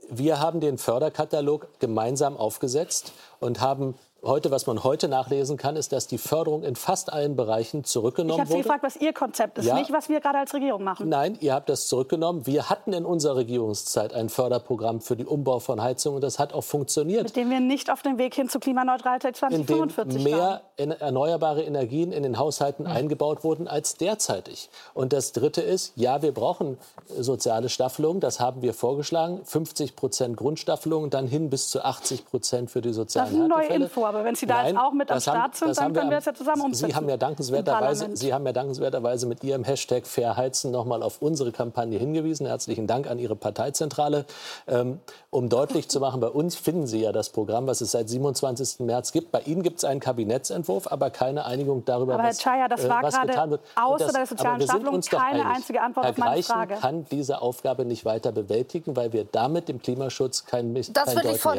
[0.10, 5.92] Wir haben den Förderkatalog gemeinsam aufgesetzt und haben heute, was man heute nachlesen kann, ist,
[5.92, 8.64] dass die Förderung in fast allen Bereichen Ich zurückgenommen habe Sie wurde.
[8.64, 9.76] gefragt, was Ihr Konzept ist, Ja.
[9.76, 11.08] nicht was wir gerade als Regierung machen.
[11.10, 12.46] Nein, ihr habt das zurückgenommen.
[12.46, 16.54] Wir hatten in unserer Regierungszeit ein Förderprogramm für den Umbau von Heizungen und das hat
[16.54, 17.24] auch funktioniert.
[17.24, 20.40] Mit dem wir nicht auf dem Weg hin zur Klimaneutralität in dem 2045 waren.
[20.40, 24.70] mehr en- erneuerbare Energien in den Haushalten eingebaut wurden als derzeitig.
[24.94, 26.78] Und das Dritte ist, ja, wir brauchen
[27.18, 32.70] soziale Staffelung, das haben wir vorgeschlagen, 50 Prozent Grundstaffelung, dann hin bis zu 80 Prozent
[32.72, 33.68] für die sozialen Das ist eine neue.
[33.68, 35.94] Info, aber wenn Sie da jetzt Nein, auch mit am das haben- Start sind, dann
[35.94, 36.88] können wir es ja zusammen umsetzen.
[36.92, 38.10] Sie haben ja dankenswerterweise.
[38.16, 42.46] Sie haben ja dankenswerterweise mit Ihrem Hashtag Fairheizen nochmal auf unsere Kampagne hingewiesen.
[42.48, 44.26] Herzlichen Dank an Ihre Parteizentrale.
[44.68, 48.10] Ähm, um deutlich zu machen, bei uns finden Sie ja das Programm, was es seit
[48.10, 48.80] 27.
[48.86, 49.32] März gibt.
[49.32, 52.84] Bei Ihnen gibt es einen Kabinettsentwurf, aber keine Einigung darüber, Aber Herr was, Chaya, das
[52.84, 53.62] äh, war was gerade getan wird.
[53.76, 55.56] Außer das, der sozialen aber wir sind Staffelung uns doch keine einig.
[55.58, 56.76] einzige Antwort Herr auf meine Greichen Frage.
[56.76, 61.40] kann diese Aufgabe nicht weiter bewältigen, weil wir damit dem Klimaschutz kein, Das will ich
[61.40, 61.58] von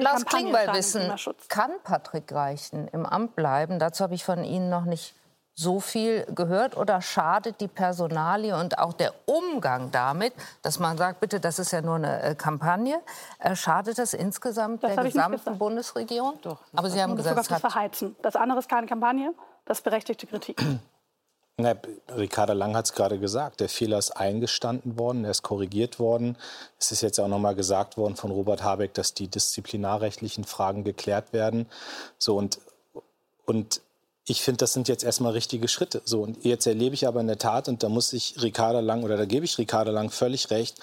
[0.00, 1.02] Lars Klingbeil wissen.
[1.48, 3.80] Kann Patrick Reichen im Amt bleiben?
[3.80, 5.16] Dazu habe ich von Ihnen noch nicht
[5.54, 6.76] so viel gehört.
[6.76, 11.72] Oder schadet die Personalie und auch der Umgang damit, dass man sagt, bitte, das ist
[11.72, 13.00] ja nur eine äh, Kampagne,
[13.40, 15.58] äh, schadet das insgesamt Das der gesamten.
[15.58, 16.38] Bundesregierung?
[16.42, 16.60] Doch.
[16.76, 18.14] Aber Sie haben gesagt, hat Verheizen.
[18.22, 20.62] Das andere ist keine Kampagne, das ist berechtigte Kritik.
[21.56, 21.76] Na,
[22.16, 23.60] Ricarda Lang hat es gerade gesagt.
[23.60, 26.36] Der Fehler ist eingestanden worden, er ist korrigiert worden.
[26.78, 30.84] Es ist jetzt auch noch mal gesagt worden von Robert Habeck, dass die disziplinarrechtlichen Fragen
[30.84, 31.66] geklärt werden.
[32.18, 32.60] So und,
[33.44, 33.82] und
[34.26, 36.02] ich finde, das sind jetzt erstmal richtige Schritte.
[36.04, 39.02] So und jetzt erlebe ich aber in der Tat und da muss ich Ricarda Lang
[39.02, 40.78] oder da gebe ich Ricarda Lang völlig recht.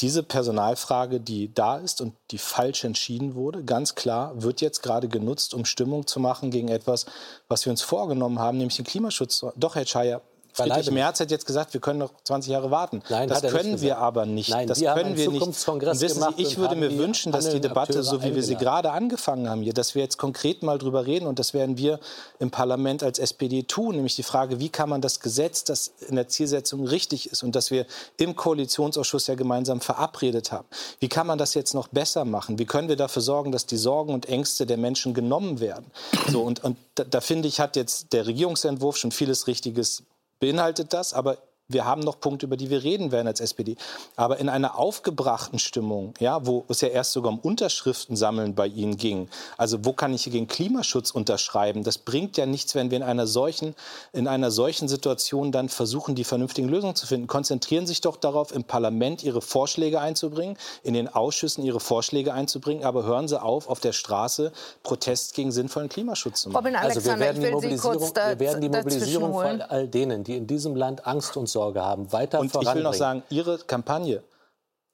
[0.00, 5.08] Diese Personalfrage, die da ist und die falsch entschieden wurde, ganz klar, wird jetzt gerade
[5.08, 7.06] genutzt, um Stimmung zu machen gegen etwas,
[7.48, 9.44] was wir uns vorgenommen haben, nämlich den Klimaschutz.
[9.56, 10.20] Doch, Herr Scheier,
[10.56, 13.02] Friedrich Merz hat jetzt gesagt, wir können noch 20 Jahre warten.
[13.10, 14.50] Nein, das können wir aber nicht.
[14.50, 15.42] Nein, das können wir nicht.
[15.42, 18.90] Und wissen Sie, ich würde mir wünschen, dass die Debatte, so wie wir sie gerade
[18.90, 22.00] angefangen haben hier, dass wir jetzt konkret mal drüber reden und das werden wir
[22.38, 26.16] im Parlament als SPD tun, nämlich die Frage, wie kann man das Gesetz, das in
[26.16, 30.66] der Zielsetzung richtig ist und das wir im Koalitionsausschuss ja gemeinsam verabredet haben,
[31.00, 32.58] wie kann man das jetzt noch besser machen?
[32.58, 35.90] Wie können wir dafür sorgen, dass die Sorgen und Ängste der Menschen genommen werden?
[36.28, 40.02] So, und, und da, da finde ich, hat jetzt der Regierungsentwurf schon vieles Richtiges
[40.40, 43.76] beinhaltet das, aber wir haben noch Punkte, über die wir reden werden als SPD.
[44.14, 48.68] Aber in einer aufgebrachten Stimmung, ja, wo es ja erst sogar um Unterschriften sammeln bei
[48.68, 52.98] Ihnen ging, also wo kann ich gegen Klimaschutz unterschreiben, das bringt ja nichts, wenn wir
[52.98, 53.74] in einer solchen,
[54.12, 57.26] in einer solchen Situation dann versuchen, die vernünftigen Lösungen zu finden.
[57.26, 62.32] Konzentrieren Sie sich doch darauf, im Parlament Ihre Vorschläge einzubringen, in den Ausschüssen Ihre Vorschläge
[62.32, 64.52] einzubringen, aber hören Sie auf, auf der Straße
[64.84, 66.76] Protest gegen sinnvollen Klimaschutz zu machen.
[66.76, 70.76] also wir werden die Mobilisierung, wir werden die Mobilisierung von all denen, die in diesem
[70.76, 74.22] Land Angst und Sorge haben, weiter Und ich will noch sagen, Ihre Kampagne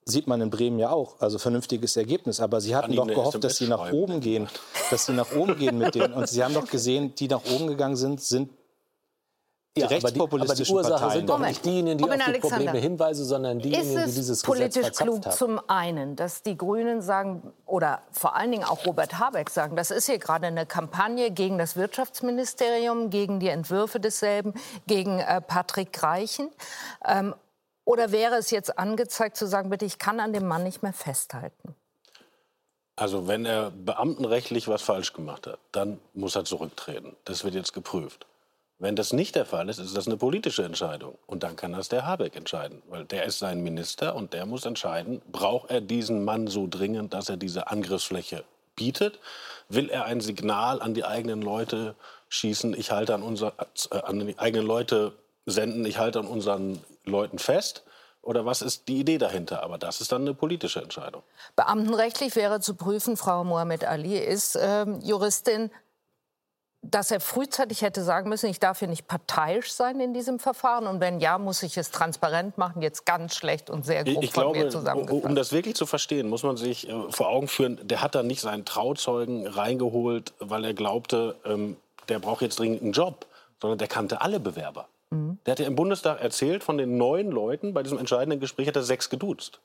[0.05, 2.38] sieht man in Bremen ja auch, also vernünftiges Ergebnis.
[2.38, 4.48] Aber Sie hatten doch gehofft, dass Sie nach oben gehen,
[4.90, 6.12] dass Sie nach oben gehen mit denen.
[6.12, 8.51] Und Sie haben doch gesehen, die nach oben gegangen sind, sind
[9.74, 11.18] die ja, rechtspopulistischen aber die, aber die Ursache Parteien.
[11.20, 14.98] sind doch nicht diejenigen, die auf die Probleme hinweisen, sondern diejenigen, die dieses politisch Gesetz
[14.98, 15.37] klug haben.
[15.37, 19.90] zum einen, dass die Grünen sagen oder vor allen Dingen auch Robert Habeck sagen, das
[19.90, 24.52] ist hier gerade eine Kampagne gegen das Wirtschaftsministerium, gegen die Entwürfe desselben,
[24.87, 26.50] gegen äh, Patrick Greichen.
[27.06, 27.35] Ähm,
[27.85, 30.92] oder wäre es jetzt angezeigt zu sagen, bitte, ich kann an dem Mann nicht mehr
[30.92, 31.74] festhalten?
[32.94, 37.16] Also wenn er beamtenrechtlich was falsch gemacht hat, dann muss er zurücktreten.
[37.24, 38.26] Das wird jetzt geprüft.
[38.82, 41.16] Wenn das nicht der Fall ist, ist das eine politische Entscheidung.
[41.28, 42.82] Und dann kann das der Habeck entscheiden.
[42.88, 47.14] Weil der ist sein Minister und der muss entscheiden, braucht er diesen Mann so dringend,
[47.14, 48.42] dass er diese Angriffsfläche
[48.74, 49.20] bietet?
[49.68, 51.94] Will er ein Signal an die eigenen Leute
[52.28, 53.52] schießen, ich halte an, unser,
[53.92, 55.12] äh, an die eigenen Leute
[55.46, 57.84] senden, ich halte an unseren Leuten fest?
[58.20, 59.62] Oder was ist die Idee dahinter?
[59.62, 61.22] Aber das ist dann eine politische Entscheidung.
[61.54, 65.70] Beamtenrechtlich wäre zu prüfen, Frau Mohamed Ali ist äh, Juristin,
[66.82, 70.88] dass er frühzeitig hätte sagen müssen, ich darf hier nicht parteiisch sein in diesem Verfahren.
[70.88, 72.82] Und wenn ja, muss ich es transparent machen.
[72.82, 75.12] Jetzt ganz schlecht und sehr grob ich von glaube.
[75.12, 78.24] Um das wirklich zu verstehen, muss man sich äh, vor Augen führen, der hat da
[78.24, 81.76] nicht seinen Trauzeugen reingeholt, weil er glaubte, ähm,
[82.08, 83.26] der braucht jetzt dringend einen Job,
[83.60, 84.88] sondern der kannte alle Bewerber.
[85.10, 85.38] Mhm.
[85.46, 88.76] Der hat ja im Bundestag erzählt, von den neun Leuten bei diesem entscheidenden Gespräch hat
[88.76, 89.60] er sechs geduzt.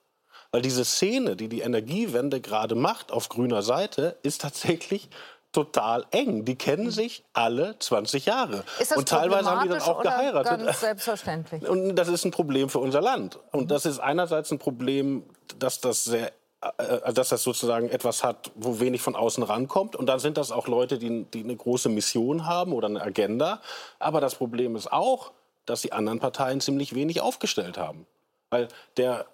[0.52, 5.10] Weil diese Szene, die die Energiewende gerade macht auf grüner Seite, ist tatsächlich
[5.58, 6.46] total eng.
[6.46, 8.64] Die kennen sich alle 20 Jahre.
[8.96, 10.66] Und teilweise haben die dann auch geheiratet.
[10.66, 11.68] Ganz selbstverständlich.
[11.68, 13.40] Und das ist ein Problem für unser Land.
[13.52, 15.24] Und das ist einerseits ein Problem,
[15.58, 19.96] dass das sehr äh, dass das sozusagen etwas hat, wo wenig von außen rankommt.
[19.96, 23.60] Und dann sind das auch Leute, die, die eine große Mission haben oder eine Agenda.
[23.98, 25.32] Aber das Problem ist auch,
[25.66, 28.06] dass die anderen Parteien ziemlich wenig aufgestellt haben.
[28.52, 28.68] Weil
[28.98, 29.26] der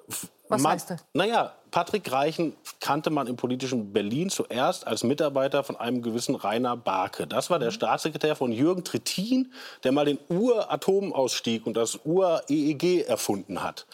[0.50, 1.06] Was Mann, heißt das?
[1.14, 6.76] Naja, Patrick Reichen kannte man im politischen Berlin zuerst als Mitarbeiter von einem gewissen Rainer
[6.78, 7.26] Barke.
[7.28, 7.74] Das war der Mhm.
[7.74, 9.54] Staatssekretär von Jürgen Trittin,
[9.84, 13.86] der mal den Ur-Atomausstieg und das Ur-EEG erfunden hat.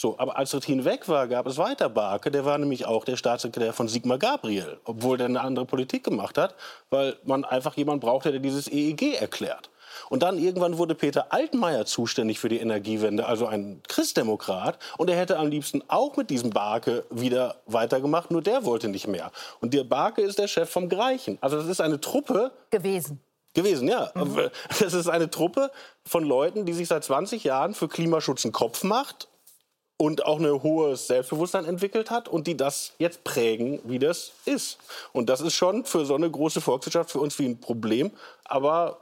[0.00, 2.30] So, aber als Trittin weg war, gab es weiter Barke.
[2.30, 6.38] Der war nämlich auch der Staatssekretär von Sigmar Gabriel, obwohl der eine andere Politik gemacht
[6.38, 6.54] hat,
[6.88, 9.70] weil man einfach jemanden brauchte, der dieses EEG erklärt.
[10.08, 14.78] Und dann irgendwann wurde Peter Altmaier zuständig für die Energiewende, also ein Christdemokrat.
[14.96, 19.06] Und er hätte am liebsten auch mit diesem Barke wieder weitergemacht, nur der wollte nicht
[19.06, 19.30] mehr.
[19.60, 21.38] Und der Barke ist der Chef vom Greichen.
[21.40, 23.20] Also das ist eine Truppe, Gewesen.
[23.54, 24.12] Gewesen, ja.
[24.78, 25.70] Das ist eine Truppe
[26.04, 29.28] von Leuten, die sich seit 20 Jahren für Klimaschutz einen Kopf macht
[29.96, 34.78] und auch ein hohes Selbstbewusstsein entwickelt hat und die das jetzt prägen, wie das ist.
[35.12, 38.12] Und das ist schon für so eine große Volkswirtschaft für uns wie ein Problem.
[38.44, 39.00] Aber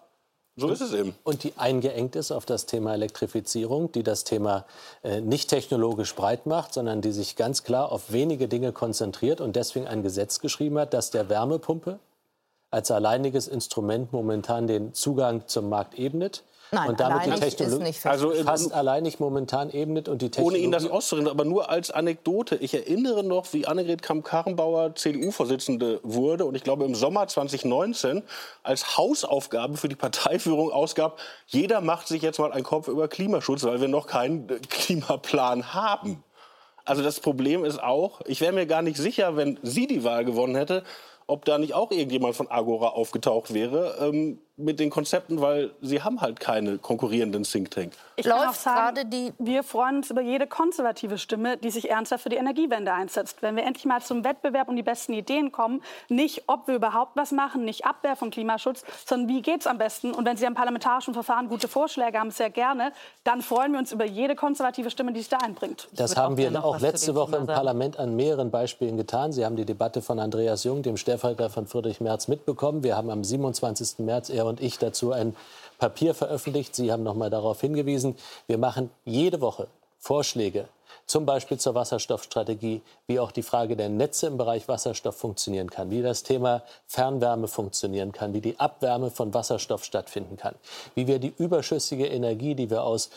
[0.57, 1.15] so ist es eben.
[1.23, 4.65] Und die eingeengt ist auf das Thema Elektrifizierung, die das Thema
[5.03, 9.55] äh, nicht technologisch breit macht, sondern die sich ganz klar auf wenige Dinge konzentriert und
[9.55, 11.99] deswegen ein Gesetz geschrieben hat, das der Wärmepumpe
[12.71, 16.43] als alleiniges Instrument momentan den Zugang zum Markt ebnet.
[16.73, 20.65] Nein, und damit die Technologie nicht Also, fast alleinig momentan ebnet und die Technologie Ohne
[20.65, 22.57] Ihnen das auszureden, aber nur als Anekdote.
[22.57, 28.23] Ich erinnere noch, wie Annegret Kramp-Karrenbauer CDU-Vorsitzende wurde und ich glaube im Sommer 2019
[28.63, 33.65] als Hausaufgabe für die Parteiführung ausgab, jeder macht sich jetzt mal einen Kopf über Klimaschutz,
[33.65, 36.23] weil wir noch keinen Klimaplan haben.
[36.85, 40.25] Also das Problem ist auch, ich wäre mir gar nicht sicher, wenn sie die Wahl
[40.25, 40.85] gewonnen hätte,
[41.27, 43.97] ob da nicht auch irgendjemand von Agora aufgetaucht wäre.
[44.01, 47.71] Ähm, mit den Konzepten, weil sie haben halt keine konkurrierenden Think
[48.17, 52.23] Ich kann auch sagen, die wir freuen uns über jede konservative Stimme, die sich ernsthaft
[52.23, 53.43] für die Energiewende einsetzt.
[53.43, 57.17] Wenn wir endlich mal zum Wettbewerb um die besten Ideen kommen, nicht ob wir überhaupt
[57.17, 60.13] was machen, nicht Abwehr von Klimaschutz, sondern wie geht es am besten.
[60.13, 62.93] Und wenn Sie am parlamentarischen Verfahren gute Vorschläge haben, sehr gerne,
[63.25, 65.89] dann freuen wir uns über jede konservative Stimme, die sich da einbringt.
[65.93, 69.33] Das haben wir auch letzte Woche im Parlament an mehreren Beispielen getan.
[69.33, 72.83] Sie haben die Debatte von Andreas Jung, dem Stellvertreter von Friedrich Merz, mitbekommen.
[72.83, 73.99] Wir haben am 27.
[73.99, 75.37] März, und ich, dazu ein
[75.79, 76.75] Papier veröffentlicht.
[76.75, 78.17] Sie haben noch mal darauf hingewiesen.
[78.47, 80.69] Wir machen jede Woche Vorschläge,
[81.07, 85.91] zum Beispiel zur Wasserstoffstrategie, wie auch die Frage der Netze im Bereich Wasserstoff funktionieren kann,
[85.91, 90.55] wie das Thema Fernwärme funktionieren kann, wie die Abwärme von Wasserstoff stattfinden kann,
[90.95, 93.11] wie wir die überschüssige Energie, die wir aus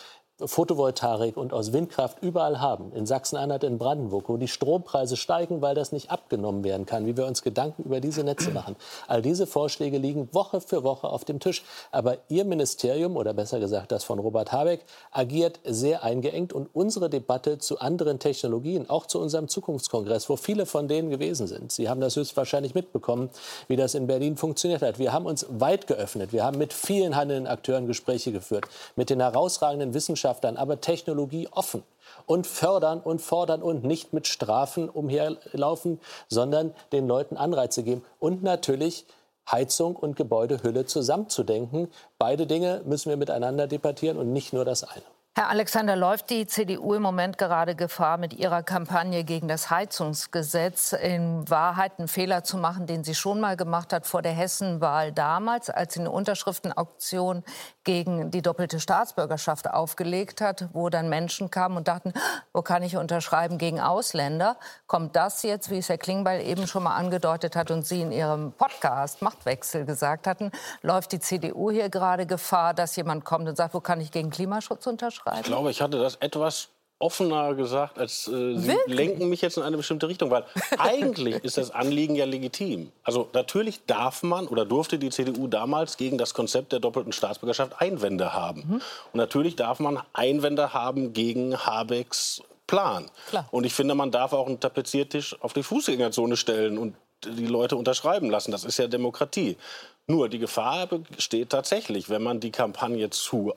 [0.45, 5.75] Photovoltaik und aus Windkraft überall haben, in Sachsen-Anhalt, in Brandenburg, wo die Strompreise steigen, weil
[5.75, 8.77] das nicht abgenommen werden kann, wie wir uns Gedanken über diese Netze machen.
[9.07, 11.63] All diese Vorschläge liegen Woche für Woche auf dem Tisch.
[11.91, 17.09] Aber Ihr Ministerium, oder besser gesagt das von Robert Habeck, agiert sehr eingeengt und unsere
[17.09, 21.71] Debatte zu anderen Technologien, auch zu unserem Zukunftskongress, wo viele von denen gewesen sind.
[21.73, 23.29] Sie haben das höchstwahrscheinlich mitbekommen,
[23.67, 24.99] wie das in Berlin funktioniert hat.
[24.99, 26.31] Wir haben uns weit geöffnet.
[26.31, 31.47] Wir haben mit vielen handelnden Akteuren Gespräche geführt, mit den herausragenden Wissenschaftlern, Wissenschaftlern, aber Technologie
[31.51, 31.83] offen
[32.25, 38.43] und fördern und fordern und nicht mit Strafen umherlaufen, sondern den Leuten Anreize geben und
[38.43, 39.05] natürlich
[39.51, 41.89] Heizung und Gebäudehülle zusammenzudenken.
[42.19, 45.03] Beide Dinge müssen wir miteinander debattieren und nicht nur das eine.
[45.39, 50.91] Herr Alexander, läuft die CDU im Moment gerade Gefahr, mit ihrer Kampagne gegen das Heizungsgesetz
[50.91, 55.13] in Wahrheit einen Fehler zu machen, den sie schon mal gemacht hat vor der Hessenwahl
[55.13, 57.43] damals, als sie eine Unterschriftenauktion
[57.89, 62.13] gegen die doppelte Staatsbürgerschaft aufgelegt hat, wo dann Menschen kamen und dachten,
[62.53, 64.57] wo kann ich unterschreiben gegen Ausländer?
[64.87, 68.11] Kommt das jetzt, wie es Herr Klingbeil eben schon mal angedeutet hat und Sie in
[68.11, 73.55] Ihrem Podcast Machtwechsel gesagt hatten, läuft die CDU hier gerade Gefahr, dass jemand kommt und
[73.55, 75.09] sagt, wo kann ich gegen Klimaschutz unterschreiben?
[75.19, 75.39] schreiben?
[75.41, 78.97] Ich glaube, ich hatte das etwas offener gesagt, als äh, Sie Wirklich?
[78.97, 80.43] lenken mich jetzt in eine bestimmte Richtung, weil
[80.77, 82.91] eigentlich ist das Anliegen ja legitim.
[83.03, 87.81] Also natürlich darf man oder durfte die CDU damals gegen das Konzept der doppelten Staatsbürgerschaft
[87.81, 88.63] Einwände haben.
[88.67, 88.73] Mhm.
[89.13, 93.09] Und natürlich darf man Einwände haben gegen Habecks Plan.
[93.29, 93.47] Klar.
[93.49, 97.75] Und ich finde, man darf auch einen Tapeziertisch auf die Fußgängerzone stellen und die Leute
[97.75, 98.51] unterschreiben lassen.
[98.51, 99.57] Das ist ja Demokratie.
[100.05, 103.53] Nur die Gefahr besteht tatsächlich, wenn man die Kampagne zu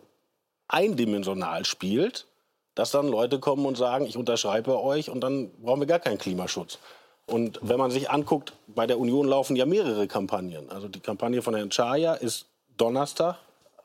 [0.69, 2.27] eindimensional spielt,
[2.75, 6.19] dass dann Leute kommen und sagen, ich unterschreibe euch und dann brauchen wir gar keinen
[6.19, 6.79] Klimaschutz.
[7.27, 10.71] Und wenn man sich anguckt, bei der Union laufen ja mehrere Kampagnen.
[10.71, 13.37] Also die Kampagne von Herrn Chaya ist Donnerstag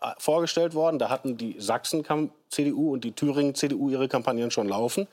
[0.02, 1.00] äh, vorgestellt worden.
[1.00, 5.08] Da hatten die Sachsen-CDU und die Thüringen-CDU ihre Kampagnen schon laufen.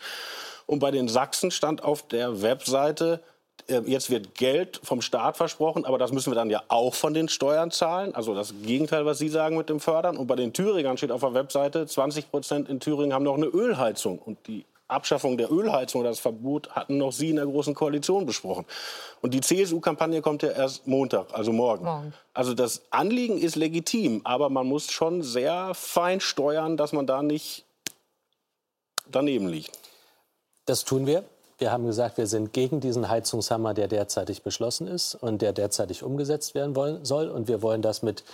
[0.67, 3.21] Und bei den Sachsen stand auf der Webseite,
[3.69, 7.29] jetzt wird Geld vom Staat versprochen, aber das müssen wir dann ja auch von den
[7.29, 8.15] Steuern zahlen.
[8.15, 10.17] Also das Gegenteil, was Sie sagen mit dem Fördern.
[10.17, 13.47] Und bei den Thüringern steht auf der Webseite, 20 Prozent in Thüringen haben noch eine
[13.47, 14.19] Ölheizung.
[14.19, 18.27] Und die Abschaffung der Ölheizung oder das Verbot hatten noch Sie in der Großen Koalition
[18.27, 18.67] besprochen.
[19.23, 21.85] Und die CSU-Kampagne kommt ja erst Montag, also morgen.
[21.85, 22.15] morgen.
[22.35, 27.23] Also das Anliegen ist legitim, aber man muss schon sehr fein steuern, dass man da
[27.23, 27.65] nicht
[29.11, 29.79] daneben liegt.
[30.67, 31.25] Das tun wir.
[31.59, 36.03] Wir haben gesagt, wir sind gegen diesen Heizungshammer, der derzeitig beschlossen ist und der derzeitig
[36.03, 37.29] umgesetzt werden wollen, soll.
[37.29, 38.25] Und wir wollen das mit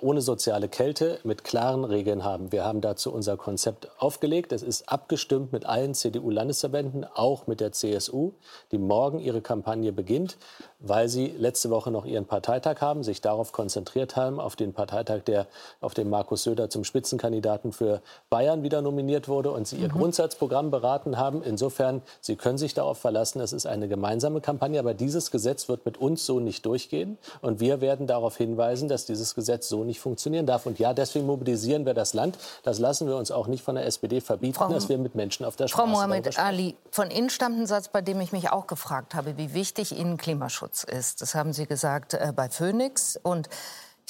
[0.00, 2.52] ohne soziale Kälte, mit klaren Regeln haben.
[2.52, 4.52] Wir haben dazu unser Konzept aufgelegt.
[4.52, 8.32] Es ist abgestimmt mit allen CDU-Landesverbänden, auch mit der CSU,
[8.72, 10.38] die morgen ihre Kampagne beginnt
[10.80, 15.20] weil sie letzte Woche noch ihren Parteitag haben, sich darauf konzentriert haben, auf den Parteitag,
[15.20, 15.46] der
[15.80, 19.98] auf dem Markus Söder zum Spitzenkandidaten für Bayern wieder nominiert wurde und sie ihr mhm.
[19.98, 21.42] Grundsatzprogramm beraten haben.
[21.42, 25.84] Insofern, Sie können sich darauf verlassen, es ist eine gemeinsame Kampagne, aber dieses Gesetz wird
[25.84, 30.00] mit uns so nicht durchgehen und wir werden darauf hinweisen, dass dieses Gesetz so nicht
[30.00, 30.66] funktionieren darf.
[30.66, 32.38] Und ja, deswegen mobilisieren wir das Land.
[32.62, 35.44] Das lassen wir uns auch nicht von der SPD verbieten, Frau, dass wir mit Menschen
[35.44, 38.50] auf der Straße Frau Mohamed Ali, von Ihnen stammt ein Satz, bei dem ich mich
[38.50, 41.22] auch gefragt habe, wie wichtig Ihnen Klimaschutz Klimaschutz ist.
[41.22, 43.18] Das haben Sie gesagt äh, bei Phoenix.
[43.22, 43.48] Und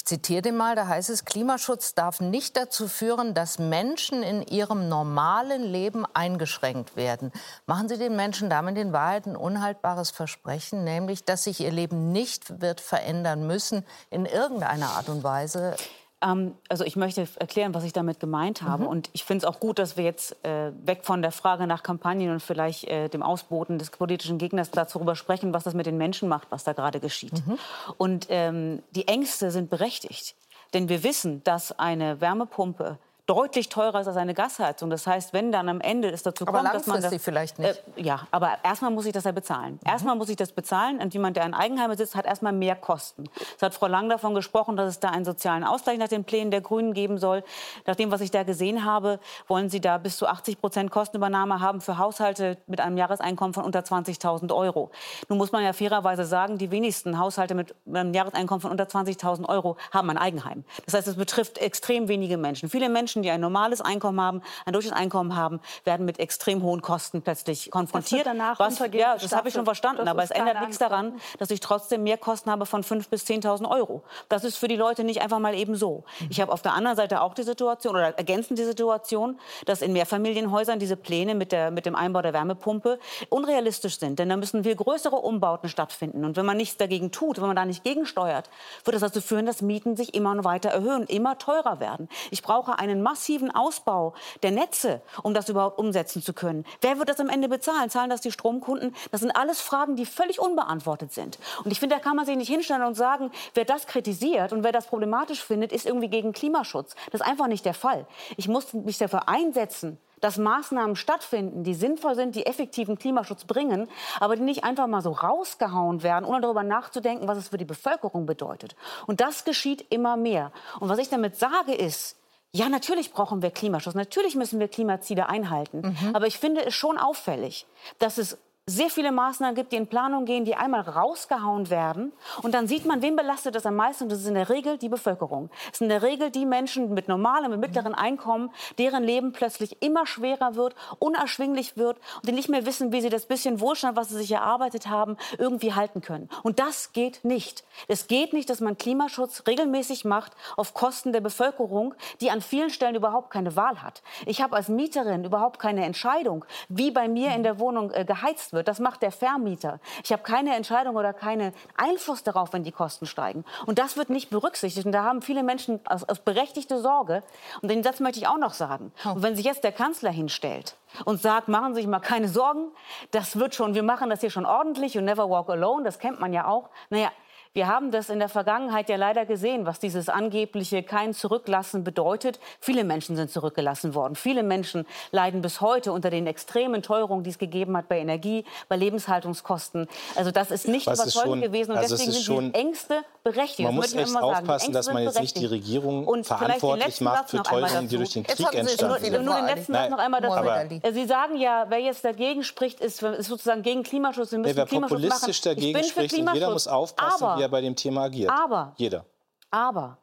[0.01, 4.41] ich zitiere den mal, da heißt es, Klimaschutz darf nicht dazu führen, dass Menschen in
[4.41, 7.31] ihrem normalen Leben eingeschränkt werden.
[7.67, 12.11] Machen Sie den Menschen damit in Wahrheit ein unhaltbares Versprechen, nämlich, dass sich ihr Leben
[12.11, 15.75] nicht wird verändern müssen in irgendeiner Art und Weise?
[16.21, 18.83] Ähm, also ich möchte erklären, was ich damit gemeint habe.
[18.83, 18.89] Mhm.
[18.89, 21.83] Und ich finde es auch gut, dass wir jetzt äh, weg von der Frage nach
[21.83, 25.97] Kampagnen und vielleicht äh, dem Ausboten des politischen Gegners darüber sprechen, was das mit den
[25.97, 27.45] Menschen macht, was da gerade geschieht.
[27.45, 27.57] Mhm.
[27.97, 30.35] Und ähm, die Ängste sind berechtigt.
[30.73, 32.97] Denn wir wissen, dass eine Wärmepumpe
[33.31, 34.89] deutlich teurer ist als eine Gasheizung.
[34.89, 37.81] Das heißt, wenn dann am Ende es dazu aber kommt, dass man das, vielleicht nicht.
[37.95, 39.79] Äh, ja, aber erstmal muss ich das ja bezahlen.
[39.81, 39.89] Mhm.
[39.89, 40.99] Erstmal muss ich das bezahlen.
[40.99, 43.23] Und jemand, der in Eigenheim sitzt, hat erstmal mehr Kosten.
[43.55, 46.51] Es hat Frau Lang davon gesprochen, dass es da einen sozialen Ausgleich nach den Plänen
[46.51, 47.41] der Grünen geben soll.
[47.85, 51.61] Nach dem, was ich da gesehen habe, wollen Sie da bis zu 80 Prozent Kostenübernahme
[51.61, 54.91] haben für Haushalte mit einem Jahreseinkommen von unter 20.000 Euro.
[55.29, 59.47] Nun muss man ja fairerweise sagen, die wenigsten Haushalte mit einem Jahreseinkommen von unter 20.000
[59.47, 60.65] Euro haben ein Eigenheim.
[60.85, 62.69] Das heißt, es betrifft extrem wenige Menschen.
[62.69, 67.21] Viele Menschen, die ein normales Einkommen haben, ein Durchschnittseinkommen haben, werden mit extrem hohen Kosten
[67.21, 68.25] plötzlich konfrontiert.
[68.25, 71.51] Das danach was, ja, das habe ich schon verstanden, aber es ändert nichts daran, dass
[71.51, 74.03] ich trotzdem mehr Kosten habe von 5.000 bis 10.000 Euro.
[74.29, 76.03] Das ist für die Leute nicht einfach mal eben so.
[76.29, 79.93] Ich habe auf der anderen Seite auch die Situation oder ergänzend die Situation, dass in
[79.93, 84.19] Mehrfamilienhäusern diese Pläne mit, der, mit dem Einbau der Wärmepumpe unrealistisch sind.
[84.19, 86.25] Denn da müssen viel größere Umbauten stattfinden.
[86.25, 88.49] Und wenn man nichts dagegen tut, wenn man da nicht gegensteuert,
[88.83, 92.07] wird das dazu führen, dass Mieten sich immer weiter erhöhen, immer teurer werden.
[92.29, 96.65] Ich brauche einen massiven Ausbau der Netze, um das überhaupt umsetzen zu können.
[96.81, 97.89] Wer wird das am Ende bezahlen?
[97.89, 98.95] Zahlen das die Stromkunden?
[99.11, 101.37] Das sind alles Fragen, die völlig unbeantwortet sind.
[101.63, 104.63] Und ich finde, da kann man sich nicht hinstellen und sagen, wer das kritisiert und
[104.63, 106.95] wer das problematisch findet, ist irgendwie gegen Klimaschutz.
[107.11, 108.05] Das ist einfach nicht der Fall.
[108.37, 113.89] Ich muss mich dafür einsetzen, dass Maßnahmen stattfinden, die sinnvoll sind, die effektiven Klimaschutz bringen,
[114.19, 117.65] aber die nicht einfach mal so rausgehauen werden, ohne darüber nachzudenken, was es für die
[117.65, 118.75] Bevölkerung bedeutet.
[119.07, 120.51] Und das geschieht immer mehr.
[120.79, 122.15] Und was ich damit sage ist,
[122.53, 125.81] ja, natürlich brauchen wir Klimaschutz, natürlich müssen wir Klimaziele einhalten.
[125.81, 126.15] Mhm.
[126.15, 127.65] Aber ich finde es schon auffällig,
[127.99, 128.37] dass es
[128.67, 132.13] sehr viele Maßnahmen gibt, die in Planung gehen, die einmal rausgehauen werden.
[132.43, 134.03] Und dann sieht man, wen belastet das am meisten.
[134.03, 135.49] Und das ist in der Regel die Bevölkerung.
[135.71, 139.81] Es sind in der Regel die Menschen mit normalem, mit mittleren Einkommen, deren Leben plötzlich
[139.81, 143.97] immer schwerer wird, unerschwinglich wird und die nicht mehr wissen, wie sie das bisschen Wohlstand,
[143.97, 146.29] was sie sich erarbeitet haben, irgendwie halten können.
[146.43, 147.63] Und das geht nicht.
[147.87, 152.69] Es geht nicht, dass man Klimaschutz regelmäßig macht auf Kosten der Bevölkerung, die an vielen
[152.69, 154.03] Stellen überhaupt keine Wahl hat.
[154.27, 158.50] Ich habe als Mieterin überhaupt keine Entscheidung, wie bei mir in der Wohnung äh, geheizt
[158.53, 158.67] wird wird.
[158.67, 159.79] Das macht der Vermieter.
[160.03, 163.43] Ich habe keine Entscheidung oder keinen Einfluss darauf, wenn die Kosten steigen.
[163.65, 164.85] Und das wird nicht berücksichtigt.
[164.85, 167.23] Und da haben viele Menschen aus, aus berechtigte Sorge.
[167.61, 168.91] Und den Satz möchte ich auch noch sagen.
[169.05, 169.11] Oh.
[169.11, 170.75] Und wenn sich jetzt der Kanzler hinstellt
[171.05, 172.71] und sagt, machen Sie sich mal keine Sorgen,
[173.11, 176.19] das wird schon, wir machen das hier schon ordentlich und never walk alone, das kennt
[176.19, 176.69] man ja auch.
[176.89, 177.11] Naja,
[177.53, 182.39] wir haben das in der Vergangenheit ja leider gesehen, was dieses angebliche kein Zurücklassen bedeutet.
[182.61, 184.15] Viele Menschen sind zurückgelassen worden.
[184.15, 188.45] Viele Menschen leiden bis heute unter den extremen Teuerungen, die es gegeben hat bei Energie,
[188.69, 189.89] bei Lebenshaltungskosten.
[190.15, 193.67] Also das ist nicht was überzeugend gewesen und also deswegen sind die Ängste berechtigt.
[193.67, 197.89] Man muss echt aufpassen, dass man jetzt nicht die Regierung und verantwortlich macht für Teuerungen,
[197.89, 199.25] die durch den Krieg entstanden sind.
[199.25, 200.93] Nur den letzten Satz noch einmal dazu.
[200.93, 204.31] Sie sagen ja, wer jetzt dagegen spricht, ist, ist sozusagen gegen Klimaschutz.
[204.31, 205.55] Wir müssen wer Klimaschutz populistisch machen.
[205.55, 208.31] dagegen spricht, jeder muss aufpassen, er bei dem Thema agiert.
[208.31, 209.05] Aber, Jeder.
[209.49, 209.97] Aber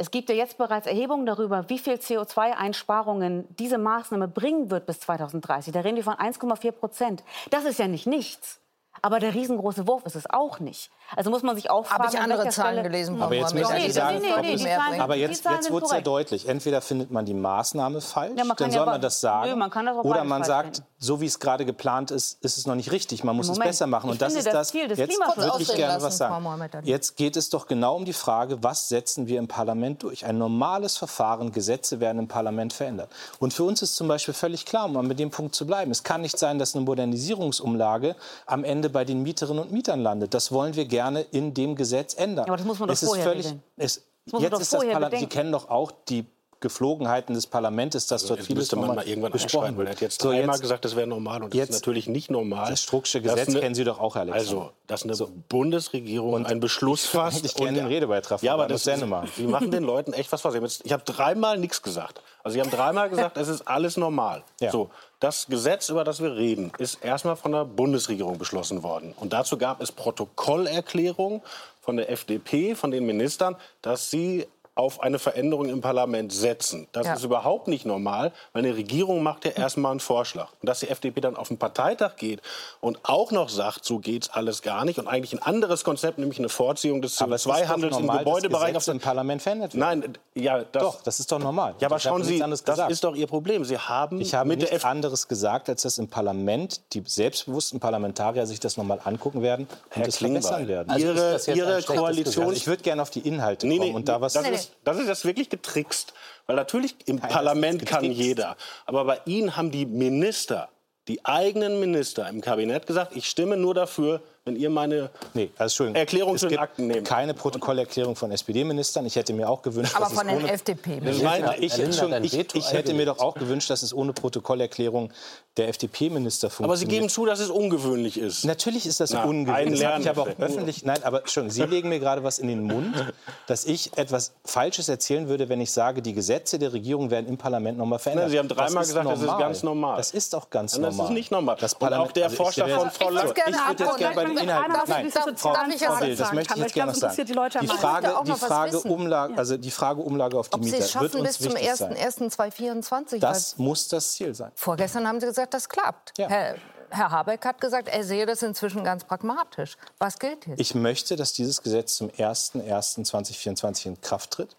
[0.00, 5.00] es gibt ja jetzt bereits Erhebungen darüber, wie viel CO2-Einsparungen diese Maßnahme bringen wird bis
[5.00, 5.74] 2030.
[5.74, 7.22] Da reden wir von 1,4 Prozent.
[7.50, 8.59] Das ist ja nicht nichts.
[9.02, 10.90] Aber der riesengroße Wurf ist es auch nicht.
[11.16, 13.20] Also muss man sich auch fragen, Habe ich andere Zahlen Stelle gelesen?
[13.20, 16.48] Aber jetzt möchte ich sagen, nee, nee, nee, aber jetzt, jetzt wird es ja deutlich.
[16.48, 19.50] Entweder findet man die Maßnahme falsch, ja, dann soll ja man das sagen.
[19.50, 20.90] Nö, man kann das auch oder man sagt, finden.
[20.98, 23.24] so wie es gerade geplant ist, ist es noch nicht richtig.
[23.24, 24.10] Man muss Moment, es besser machen.
[24.10, 24.68] Und das ist das.
[24.68, 26.70] Ziel des jetzt würde ich gerne was sagen.
[26.84, 30.26] Jetzt geht es doch genau um die Frage, was setzen wir im Parlament durch?
[30.26, 33.10] Ein normales Verfahren, Gesetze werden im Parlament verändert.
[33.38, 36.02] Und für uns ist zum Beispiel völlig klar, um mit dem Punkt zu bleiben, es
[36.02, 38.14] kann nicht sein, dass eine Modernisierungsumlage
[38.46, 40.34] am Ende bei den Mieterinnen und Mietern landet.
[40.34, 42.46] Das wollen wir gerne in dem Gesetz ändern.
[42.46, 44.02] Ja, aber das muss man doch es vorher völlig, es,
[44.38, 46.24] Jetzt ist das Parlament, Sie kennen doch auch die
[46.60, 50.00] Geflogenheiten des Parlaments, dass also dort vieles müsste man mal irgendwann besprochen weil Er hat
[50.02, 52.70] jetzt so, dreimal jetzt, gesagt, das wäre normal und das ist natürlich nicht normal.
[52.70, 54.60] Das Strucksche Gesetz eine, kennen Sie doch auch, Herr Alexander.
[54.60, 55.30] Also, dass eine so.
[55.48, 57.44] Bundesregierung und einen Beschluss fasst.
[57.50, 58.42] Ich kenne den Redebeitrag.
[58.42, 59.26] Ja, aber das ist mal.
[59.36, 60.54] Sie machen den Leuten echt was vor.
[60.54, 62.22] Ich habe dreimal nichts gesagt.
[62.42, 64.44] Also Sie haben dreimal gesagt, es ist alles normal.
[64.60, 64.70] Ja.
[64.70, 69.14] So, das Gesetz, über das wir reden, ist erstmal von der Bundesregierung beschlossen worden.
[69.16, 71.42] Und dazu gab es Protokollerklärungen
[71.80, 74.46] von der FDP, von den Ministern, dass sie
[74.80, 76.88] auf eine Veränderung im Parlament setzen.
[76.92, 77.14] Das ja.
[77.14, 80.48] ist überhaupt nicht normal, weil eine Regierung macht ja erstmal einen Vorschlag.
[80.60, 82.40] Und dass die FDP dann auf den Parteitag geht
[82.80, 86.38] und auch noch sagt, so geht's alles gar nicht und eigentlich ein anderes Konzept, nämlich
[86.38, 89.80] eine Vorziehung des CO2-Handels im Gebäudebereich auf dem Parlament verändert wird.
[89.80, 91.74] Nein, ja, das, doch, das ist doch normal.
[91.80, 93.64] Ja, aber schauen Sie, das ist doch Ihr Problem.
[93.64, 98.46] Sie haben ich habe mit nichts anderes gesagt, als dass im Parlament die selbstbewussten Parlamentarier
[98.46, 100.88] sich das nochmal angucken werden und Herr es verbessern werden.
[100.88, 102.54] Also Ihre, Ihre Koalition.
[102.54, 104.32] Ich würde gerne auf die Inhalte kommen nee, nee, und da was.
[104.32, 106.14] Das ist, das ist jetzt wirklich getrickst.
[106.46, 108.56] Weil natürlich im Nein, Parlament kann jeder.
[108.86, 110.68] Aber bei Ihnen haben die Minister,
[111.08, 115.84] die eigenen Minister im Kabinett gesagt, ich stimme nur dafür, wenn ihr meine nee, also
[115.84, 117.06] Erklärung zu den Akten nehmt.
[117.06, 119.04] Keine Protokollerklärung von SPD-Ministern.
[119.04, 122.24] Ich hätte mir auch gewünscht, aber dass von es den ohne, FDP-Ministern.
[122.24, 125.12] Ich, ich, ich, ich, hätte mir doch auch gewünscht, dass es ohne Protokollerklärung
[125.58, 126.70] der FDP-Minister funktioniert.
[126.70, 128.46] Aber Sie geben zu, dass es ungewöhnlich ist.
[128.46, 129.80] Natürlich ist das Na, ungewöhnlich.
[129.80, 130.84] Das habe ich aber auch öffentlich.
[130.86, 131.50] Nein, aber schon.
[131.50, 132.94] Sie legen mir gerade was in den Mund,
[133.46, 137.36] dass ich etwas Falsches erzählen würde, wenn ich sage, die Gesetze der Regierung werden im
[137.36, 138.26] Parlament nochmal verändert.
[138.26, 139.26] Nein, Sie haben dreimal gesagt, normal.
[139.26, 139.96] das ist ganz normal.
[139.98, 141.12] Das ist auch ganz Nein, das normal.
[141.12, 141.56] ist nicht normal.
[141.60, 143.34] Das Und Parlament, auch der also Vorschlag von Frau Ich würd's Lang.
[143.34, 144.72] gerne Ich würde jetzt gerne bei Darf ich Inhalten.
[144.72, 146.98] noch Nein, diese Frau Darf ich Frau Will, das sagen möchte ich jetzt gerne noch
[146.98, 147.24] sagen.
[147.26, 147.66] die Leute Die.
[147.68, 148.80] Frage, die Frage.
[148.80, 151.46] Umlage, also die Frage Umlage auf die Ob Sie Mieter es wird schaffen uns bis
[151.46, 151.94] zum wichtig sein.
[151.94, 153.18] 1.1.2024.
[153.18, 154.52] Das muss das Ziel sein.
[154.54, 156.12] Vorgestern haben Sie gesagt, das klappt.
[156.18, 156.28] Ja.
[156.28, 156.54] Herr,
[156.90, 159.76] Herr Habeck hat gesagt, er sehe das inzwischen ganz pragmatisch.
[159.98, 160.60] Was gilt jetzt?
[160.60, 164.56] Ich möchte, dass dieses Gesetz zum 01.01.2024 in Kraft tritt.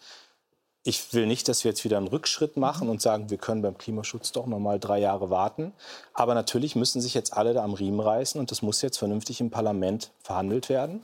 [0.83, 3.77] Ich will nicht, dass wir jetzt wieder einen Rückschritt machen und sagen, wir können beim
[3.77, 5.73] Klimaschutz doch noch mal drei Jahre warten.
[6.13, 9.41] Aber natürlich müssen sich jetzt alle da am Riemen reißen und das muss jetzt vernünftig
[9.41, 11.03] im Parlament verhandelt werden.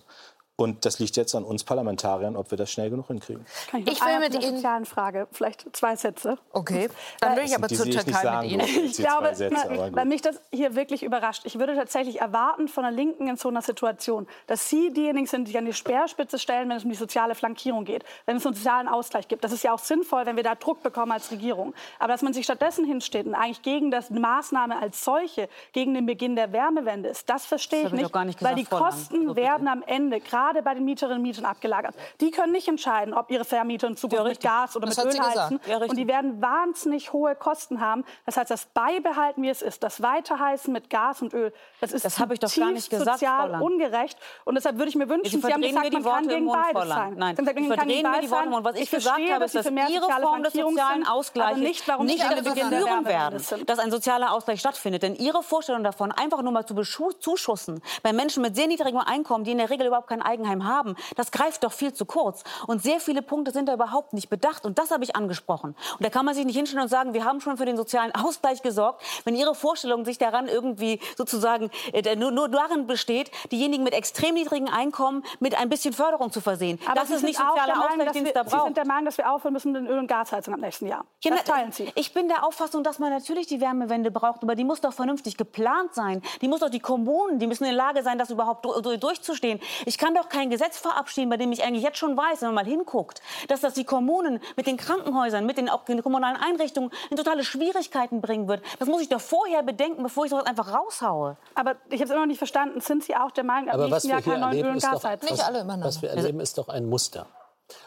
[0.60, 3.45] Und das liegt jetzt an uns Parlamentariern, ob wir das schnell genug hinkriegen.
[3.70, 6.39] Kann noch Ich will mit Ihnen- sozialen Frage, vielleicht zwei Sätze.
[6.51, 6.89] Okay,
[7.20, 8.86] dann will ich aber Die zur ich Türkei sagen mit Ihnen.
[8.86, 11.43] Ich Die glaube, Sätze, weil mich das hier wirklich überrascht.
[11.45, 15.43] Ich würde tatsächlich erwarten von der Linken in so einer Situation, dass Sie diejenigen sind,
[15.47, 18.43] die sich an die Speerspitze stellen, wenn es um die soziale Flankierung geht, wenn es
[18.45, 19.43] einen sozialen Ausgleich gibt.
[19.43, 21.76] Das ist ja auch sinnvoll, wenn wir da Druck bekommen als Regierung.
[21.99, 26.08] Aber dass man sich stattdessen hinsteht und eigentlich gegen das Maßnahme als solche, gegen den
[26.08, 28.72] Beginn der Wärmewende ist, das verstehe Das ich habe ich nicht, gar nicht weil gesagt,
[28.72, 28.89] die Frau Lang.
[28.89, 31.95] Kosten werden am Ende gerade bei den Mieterinnen und Mietern abgelagert.
[32.22, 34.39] Die können nicht entscheiden, ob ihre Vermieter in Zukunft Ja, mit.
[34.41, 35.60] Gas oder Das mit Öl heizen.
[35.68, 38.04] Ja, und die werden wahnsinnig hohe Kosten haben.
[38.26, 42.06] Das heißt, das beibehalten, wie es ist, das Weiterheizen mit Gas und Öl, das ist
[42.06, 44.18] Das habe ich doch gar nicht gesagt, sozial ungerecht.
[44.45, 46.89] Und deshalb würde ich mir wünschen, Sie Sie haben gesagt, man kann gegen Mund, beides
[46.89, 47.14] sein.
[47.18, 48.50] Nein, Sie haben gesagt, gegen beides sein.
[48.50, 48.66] Mund.
[48.66, 51.88] Was ich, verstehe, gesagt habe, dass ist, dass mehr Ihre Form des sozialen Ausgleichs nicht,
[51.88, 55.04] warum nicht der führen werden, dass ein sozialer Ausgleich stattfindet.
[55.04, 56.76] Denn Ihre Vorstellung davon, einfach nur mal zu
[57.20, 60.96] zuschussen bei Menschen mit sehr niedrigem Einkommen, die in der Regel überhaupt kein Eigenheim haben,
[61.16, 62.44] das greift doch viel zu kurz.
[62.68, 64.66] Und sehr viele Punkte sind da überhaupt nicht bedacht.
[64.66, 65.76] Und das habe ich angesprochen.
[65.98, 68.14] Und da kann man sich nicht hinstellen und sagen, wir haben schon für den sozialen
[68.14, 73.84] Ausgleich gesorgt, wenn Ihre Vorstellung sich daran irgendwie sozusagen äh, nur, nur darin besteht, diejenigen
[73.84, 76.80] mit extrem niedrigen Einkommen mit ein bisschen Förderung zu versehen.
[76.86, 78.66] Aber das Sie ist nicht sozialer Meinung, Ausgleich, den es da Sie braucht.
[78.66, 81.06] sind der Meinung, dass wir aufhören müssen mit den Öl- und Gasheizungen ab nächsten Jahr.
[81.24, 81.92] Ja, das teilen Sie.
[81.96, 85.38] Ich bin der Auffassung, dass man natürlich die Wärmewende braucht, aber die muss doch vernünftig
[85.38, 86.22] geplant sein.
[86.42, 88.98] Die muss doch die Kommunen, die müssen in der Lage sein, das überhaupt du- du-
[88.98, 89.60] durchzustehen.
[89.86, 92.55] Ich kann doch kein Gesetz verabschieden, bei dem ich eigentlich jetzt schon weiß, wenn man
[92.55, 96.91] mal hinguckt, dass das die Kommunen mit den Krankenhäusern, mit den auch den kommunalen Einrichtungen
[97.09, 98.61] in totale Schwierigkeiten bringen wird.
[98.80, 101.38] Das muss ich doch vorher bedenken, bevor ich sowas einfach raushaue.
[101.55, 102.82] Aber ich habe es immer noch nicht verstanden.
[102.82, 104.57] Sind Sie auch der Meinung, ab Aber was nächsten wir Jahr hier keine neuen Öl-
[104.57, 105.34] erleben, und doch, Gasheizungen?
[105.34, 105.88] Nicht alle übereinander.
[105.88, 107.28] was wir erleben, ist doch ein Muster.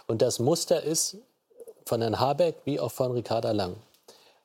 [0.07, 1.17] Und das Muster ist
[1.87, 3.77] von Herrn Habeck wie auch von Ricarda Lang,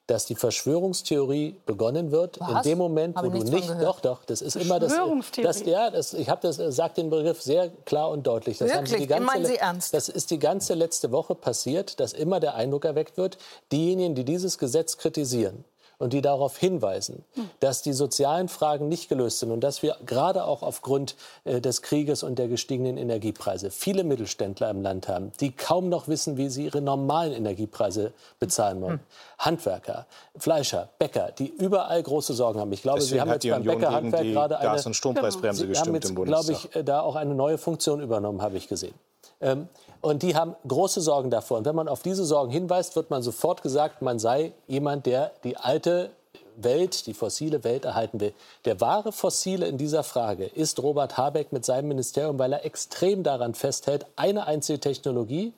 [0.08, 2.64] dass die Verschwörungstheorie begonnen wird in Was?
[2.64, 5.48] dem Moment, wo du nicht, doch, doch, das ist immer das, Verschwörungstheorie?
[5.48, 8.60] das ja, das, ich habe das, sagt den Begriff sehr klar und deutlich.
[8.60, 9.08] Das haben Sie Wirklich?
[9.08, 9.94] die ganze, Meinen Sie ernst?
[9.94, 13.38] Das ist die ganze letzte Woche passiert, dass immer der Eindruck erweckt wird,
[13.72, 15.66] diejenigen, die dieses Gesetz kritisieren,
[15.98, 17.24] und die darauf hinweisen,
[17.60, 21.82] dass die sozialen Fragen nicht gelöst sind und dass wir gerade auch aufgrund äh, des
[21.82, 26.50] Krieges und der gestiegenen Energiepreise viele Mittelständler im Land haben, die kaum noch wissen, wie
[26.50, 29.00] sie ihre normalen Energiepreise bezahlen wollen.
[29.38, 30.06] Handwerker,
[30.38, 32.72] Fleischer, Bäcker, die überall große Sorgen haben.
[32.72, 35.60] Ich glaube, Sie Deswegen haben hat jetzt beim Bäckerhandwerk die gerade eine Gas- und Strompreisbremse
[35.60, 38.58] Sie haben gestimmt jetzt, im glaube ich, äh, da auch eine neue Funktion übernommen, habe
[38.58, 38.94] ich gesehen.
[39.42, 39.68] Ähm,
[40.06, 41.58] und die haben große Sorgen davor.
[41.58, 45.32] Und wenn man auf diese Sorgen hinweist, wird man sofort gesagt, man sei jemand, der
[45.44, 46.12] die alte
[46.58, 48.32] Welt, die fossile Welt erhalten will.
[48.66, 53.24] Der wahre Fossile in dieser Frage ist Robert Habeck mit seinem Ministerium, weil er extrem
[53.24, 55.54] daran festhält, eine einzige Technologie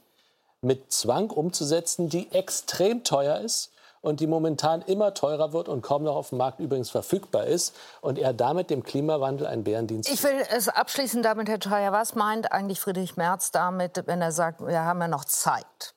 [0.62, 3.72] mit Zwang umzusetzen, die extrem teuer ist
[4.08, 7.76] und die momentan immer teurer wird und kaum noch auf dem Markt übrigens verfügbar ist
[8.00, 11.92] und er damit dem Klimawandel einen Bärendienst Ich will es abschließen damit, Herr Schreier.
[11.92, 15.97] Was meint eigentlich Friedrich Merz damit, wenn er sagt, wir haben ja noch Zeit?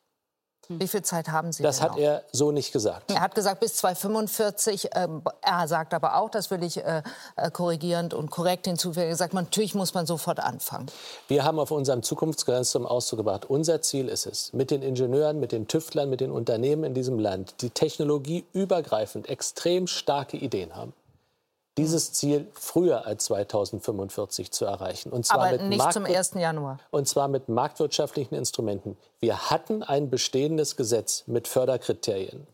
[0.78, 1.98] Wie viel Zeit haben Sie Das hat noch?
[1.98, 3.10] er so nicht gesagt.
[3.10, 4.90] Er hat gesagt bis 2045.
[4.94, 7.02] Ähm, er sagt aber auch, das will ich äh,
[7.34, 10.86] äh, korrigierend und korrekt hinzufügen, er sagt, natürlich muss man sofort anfangen.
[11.26, 15.40] Wir haben auf unserem Zukunftsgrenz zum Ausdruck gebracht, unser Ziel ist es, mit den Ingenieuren,
[15.40, 20.92] mit den Tüftlern, mit den Unternehmen in diesem Land, die technologieübergreifend extrem starke Ideen haben,
[21.80, 25.10] dieses Ziel früher als 2045 zu erreichen.
[25.10, 26.34] Und zwar Aber mit nicht zum Marktwir- 1.
[26.34, 26.78] Januar.
[26.90, 28.96] Und zwar mit marktwirtschaftlichen Instrumenten.
[29.18, 32.46] Wir hatten ein bestehendes Gesetz mit Förderkriterien.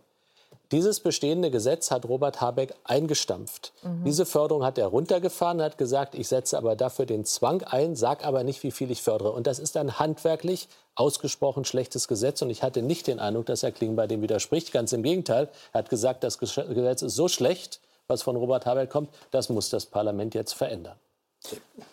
[0.72, 3.72] Dieses bestehende Gesetz hat Robert Habeck eingestampft.
[4.04, 8.24] Diese Förderung hat er runtergefahren, hat gesagt, ich setze aber dafür den Zwang ein, sag
[8.26, 9.30] aber nicht, wie viel ich fördere.
[9.30, 12.42] Und das ist ein handwerklich ausgesprochen schlechtes Gesetz.
[12.42, 14.72] Und ich hatte nicht den Eindruck, dass Herr Klingbeil dem widerspricht.
[14.72, 15.48] Ganz im Gegenteil.
[15.72, 19.70] Er hat gesagt, das Gesetz ist so schlecht, was von Robert Habeck kommt, das muss
[19.70, 20.98] das Parlament jetzt verändern.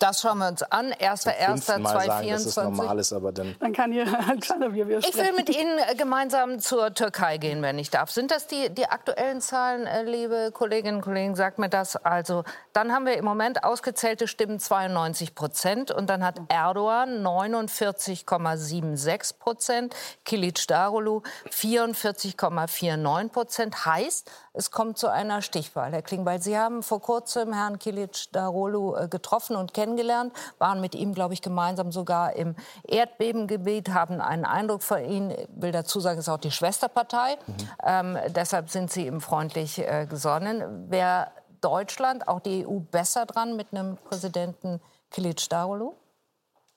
[0.00, 0.92] Das schauen wir uns an.
[0.94, 2.30] 1.1.2024.
[2.30, 3.54] dass es normal ist, aber dann.
[3.72, 8.10] Kann hier Alexander Ich will mit Ihnen äh, gemeinsam zur Türkei gehen, wenn ich darf.
[8.10, 11.36] Sind das die, die aktuellen Zahlen, äh, liebe Kolleginnen und Kollegen?
[11.36, 11.94] Sagt mir das.
[11.96, 12.42] Also,
[12.72, 19.94] dann haben wir im Moment ausgezählte Stimmen 92 Prozent und dann hat Erdogan 49,76 Prozent,
[20.24, 23.86] Kilic Darulu 44,49 Prozent.
[23.86, 26.40] Heißt, es kommt zu einer Stichwahl, Herr Klingbeil.
[26.40, 31.34] Sie haben vor kurzem Herrn Kilic Darulu äh, getroffen und kennengelernt, waren mit ihm, glaube
[31.34, 32.54] ich, gemeinsam sogar im
[32.86, 35.30] Erdbebengebiet, haben einen Eindruck von ihm.
[35.30, 37.36] Ich will dazu sagen, es ist auch die Schwesterpartei.
[37.46, 37.54] Mhm.
[37.84, 40.88] Ähm, deshalb sind Sie ihm freundlich äh, gesonnen.
[40.88, 44.80] Wäre Deutschland, auch die EU, besser dran mit einem Präsidenten
[45.10, 45.94] Kilic Darulu?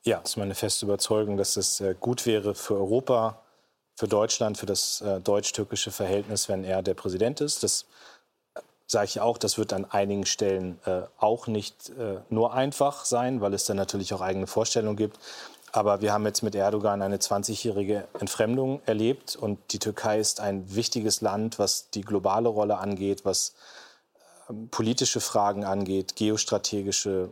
[0.04, 3.44] Ja, es ist meine feste Überzeugung, dass es äh, gut wäre für Europa,
[3.98, 7.64] für Deutschland, für das äh, deutsch-türkische Verhältnis, wenn er der Präsident ist.
[7.64, 7.86] Das
[8.54, 13.06] äh, sage ich auch, das wird an einigen Stellen äh, auch nicht äh, nur einfach
[13.06, 15.18] sein, weil es dann natürlich auch eigene Vorstellungen gibt.
[15.72, 20.76] Aber wir haben jetzt mit Erdogan eine 20-jährige Entfremdung erlebt und die Türkei ist ein
[20.76, 23.56] wichtiges Land, was die globale Rolle angeht, was
[24.48, 27.30] ähm, politische Fragen angeht, geostrategische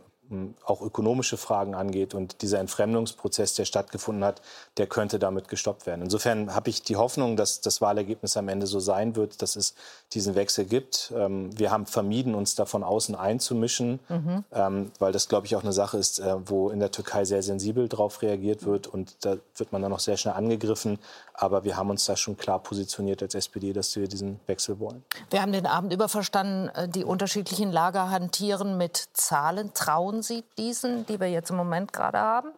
[0.64, 2.14] auch ökonomische Fragen angeht.
[2.14, 4.42] Und dieser Entfremdungsprozess, der stattgefunden hat,
[4.76, 6.02] der könnte damit gestoppt werden.
[6.02, 9.74] Insofern habe ich die Hoffnung, dass das Wahlergebnis am Ende so sein wird, dass es
[10.12, 11.12] diesen Wechsel gibt.
[11.16, 14.44] Ähm, wir haben vermieden, uns da von außen einzumischen, mhm.
[14.52, 17.42] Ähm, weil das, glaube ich, auch eine Sache ist, äh, wo in der Türkei sehr
[17.42, 18.86] sensibel darauf reagiert wird.
[18.86, 20.98] Und da wird man dann auch sehr schnell angegriffen.
[21.34, 25.04] Aber wir haben uns da schon klar positioniert als SPD, dass wir diesen Wechsel wollen.
[25.30, 30.22] Wir haben den Abend über verstanden, äh, die unterschiedlichen Lager hantieren mit Zahlen, trauen trauen
[30.22, 32.52] Sie diesen, die wir jetzt im Moment gerade haben?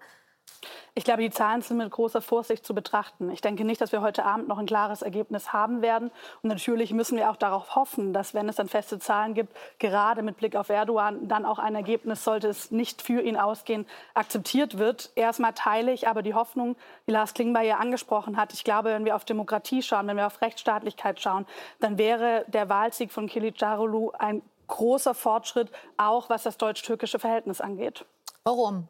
[0.95, 3.31] Ich glaube, die Zahlen sind mit großer Vorsicht zu betrachten.
[3.31, 6.11] Ich denke nicht, dass wir heute Abend noch ein klares Ergebnis haben werden.
[6.43, 10.23] Und natürlich müssen wir auch darauf hoffen, dass, wenn es dann feste Zahlen gibt, gerade
[10.23, 14.79] mit Blick auf Erdogan, dann auch ein Ergebnis, sollte es nicht für ihn ausgehen, akzeptiert
[14.79, 15.13] wird.
[15.15, 16.75] Erstmal teile ich aber die Hoffnung,
[17.07, 18.53] die Lars Klingbeil ja angesprochen hat.
[18.53, 21.47] Ich glaube, wenn wir auf Demokratie schauen, wenn wir auf Rechtsstaatlichkeit schauen,
[21.79, 28.05] dann wäre der Wahlsieg von Kilic-Darulu ein großer Fortschritt, auch was das deutsch-türkische Verhältnis angeht.
[28.45, 28.89] Warum?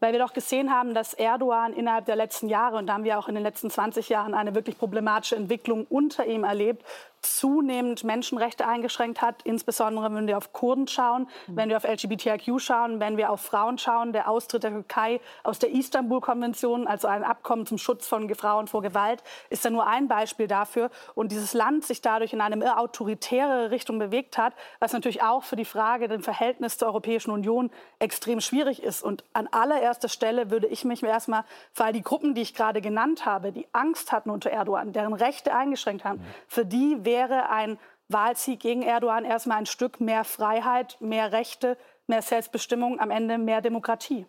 [0.00, 3.18] Weil wir doch gesehen haben, dass Erdogan innerhalb der letzten Jahre, und da haben wir
[3.18, 6.84] auch in den letzten 20 Jahren eine wirklich problematische Entwicklung unter ihm erlebt,
[7.22, 11.56] zunehmend Menschenrechte eingeschränkt hat, insbesondere wenn wir auf Kurden schauen, mhm.
[11.56, 15.58] wenn wir auf LGBTIQ schauen, wenn wir auf Frauen schauen, der Austritt der Türkei aus
[15.58, 20.08] der Istanbul-Konvention, also ein Abkommen zum Schutz von Frauen vor Gewalt, ist da nur ein
[20.08, 20.90] Beispiel dafür.
[21.14, 25.56] Und dieses Land sich dadurch in eine autoritäre Richtung bewegt hat, was natürlich auch für
[25.56, 29.02] die Frage des Verhältnisses zur Europäischen Union extrem schwierig ist.
[29.02, 32.80] Und an allererster Stelle würde ich mich erstmal für all die Gruppen, die ich gerade
[32.80, 36.24] genannt habe, die Angst hatten unter Erdogan, deren Rechte eingeschränkt haben, mhm.
[36.46, 37.78] für die wäre ein
[38.08, 43.62] Wahlsieg gegen Erdogan erstmal ein Stück mehr Freiheit, mehr Rechte, mehr Selbstbestimmung, am Ende mehr
[43.62, 44.26] Demokratie.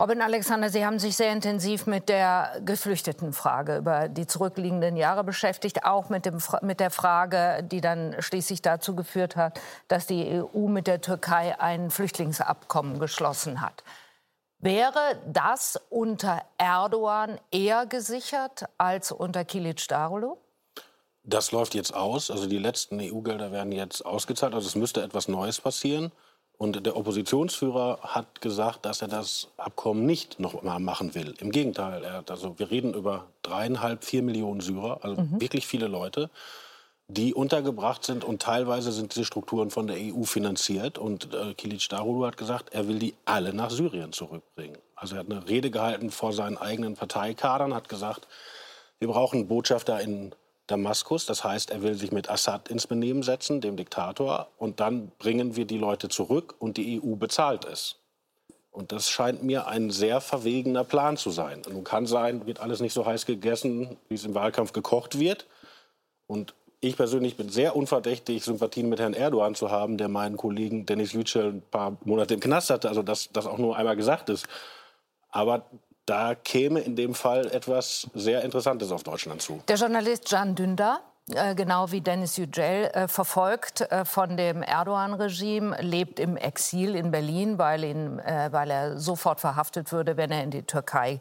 [0.00, 5.84] Robin Alexander, Sie haben sich sehr intensiv mit der Geflüchtetenfrage über die zurückliegenden Jahre beschäftigt,
[5.84, 10.68] auch mit, dem, mit der Frage, die dann schließlich dazu geführt hat, dass die EU
[10.68, 13.82] mit der Türkei ein Flüchtlingsabkommen geschlossen hat.
[14.58, 20.36] Wäre das unter Erdogan eher gesichert als unter Kilic Darulu?
[21.26, 22.30] Das läuft jetzt aus.
[22.30, 24.54] Also die letzten EU-Gelder werden jetzt ausgezahlt.
[24.54, 26.12] Also es müsste etwas Neues passieren.
[26.58, 31.34] Und der Oppositionsführer hat gesagt, dass er das Abkommen nicht noch mal machen will.
[31.38, 35.38] Im Gegenteil, er also wir reden über dreieinhalb, vier Millionen Syrer, also mhm.
[35.38, 36.30] wirklich viele Leute,
[37.08, 40.96] die untergebracht sind und teilweise sind diese Strukturen von der EU finanziert.
[40.96, 44.78] Und äh, Kilic Darulu hat gesagt, er will die alle nach Syrien zurückbringen.
[44.94, 48.26] Also er hat eine Rede gehalten vor seinen eigenen Parteikadern, hat gesagt,
[48.98, 50.34] wir brauchen Botschafter in
[50.66, 51.26] Damaskus.
[51.26, 55.56] Das heißt, er will sich mit Assad ins Benehmen setzen, dem Diktator, und dann bringen
[55.56, 57.96] wir die Leute zurück und die EU bezahlt es.
[58.70, 61.62] Und das scheint mir ein sehr verwegener Plan zu sein.
[61.70, 65.46] Nun kann sein, wird alles nicht so heiß gegessen, wie es im Wahlkampf gekocht wird.
[66.26, 70.84] Und ich persönlich bin sehr unverdächtig, Sympathien mit Herrn Erdogan zu haben, der meinen Kollegen
[70.84, 72.90] Dennis Yücel ein paar Monate im Knast hatte.
[72.90, 74.46] Also dass das auch nur einmal gesagt ist.
[75.30, 75.64] Aber
[76.06, 79.60] da käme in dem Fall etwas sehr Interessantes auf Deutschland zu.
[79.68, 85.76] Der Journalist Can Dündar äh, genau wie Dennis Yücel, äh, verfolgt äh, von dem Erdogan-Regime,
[85.80, 90.50] lebt im Exil in Berlin, weil, ihn, weil er sofort verhaftet würde, wenn er in
[90.50, 91.20] die Türkei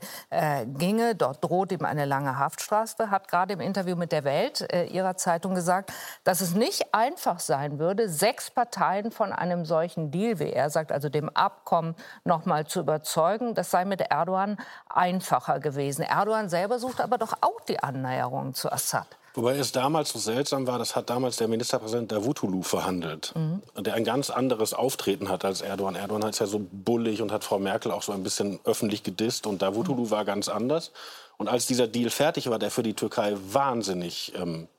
[0.66, 1.16] ginge.
[1.16, 5.56] Dort droht ihm eine lange Haftstrafe, hat gerade im Interview mit der Welt, ihrer Zeitung,
[5.56, 5.91] gesagt,
[6.24, 10.91] dass es nicht einfach sein würde, sechs Parteien von einem solchen Deal, wie er sagt,
[10.91, 13.53] also dem Abkommen, noch mal zu überzeugen.
[13.56, 14.58] Das sei mit Erdogan
[14.89, 16.03] einfacher gewesen.
[16.03, 19.08] Erdogan selber sucht aber doch auch die Annäherung zu Assad.
[19.36, 23.62] Wobei es damals so seltsam war, das hat damals der Ministerpräsident Davutoglu verhandelt, mhm.
[23.78, 25.96] der ein ganz anderes Auftreten hat als Erdogan.
[25.96, 29.46] Erdogan ist ja so bullig und hat Frau Merkel auch so ein bisschen öffentlich gedisst
[29.46, 30.12] und Davutoglu mhm.
[30.12, 30.92] war ganz anders.
[31.38, 34.70] Und als dieser Deal fertig war, der für die Türkei wahnsinnig ähm,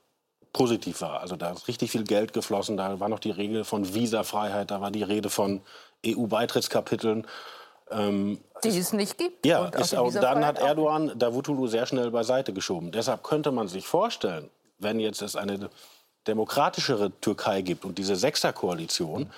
[0.53, 3.93] positiv war, also da ist richtig viel Geld geflossen, da war noch die Regel von
[3.93, 5.61] Visafreiheit, da war die Rede von
[6.03, 7.27] EU-Beitrittskapiteln.
[7.91, 9.45] Ähm, die es nicht gibt.
[9.45, 12.91] Ja, und, ist, und dann hat Erdogan Davutoglu sehr schnell beiseite geschoben.
[12.91, 15.69] Deshalb könnte man sich vorstellen, wenn jetzt es eine
[16.27, 19.31] demokratischere Türkei gibt und diese Sechserkoalition,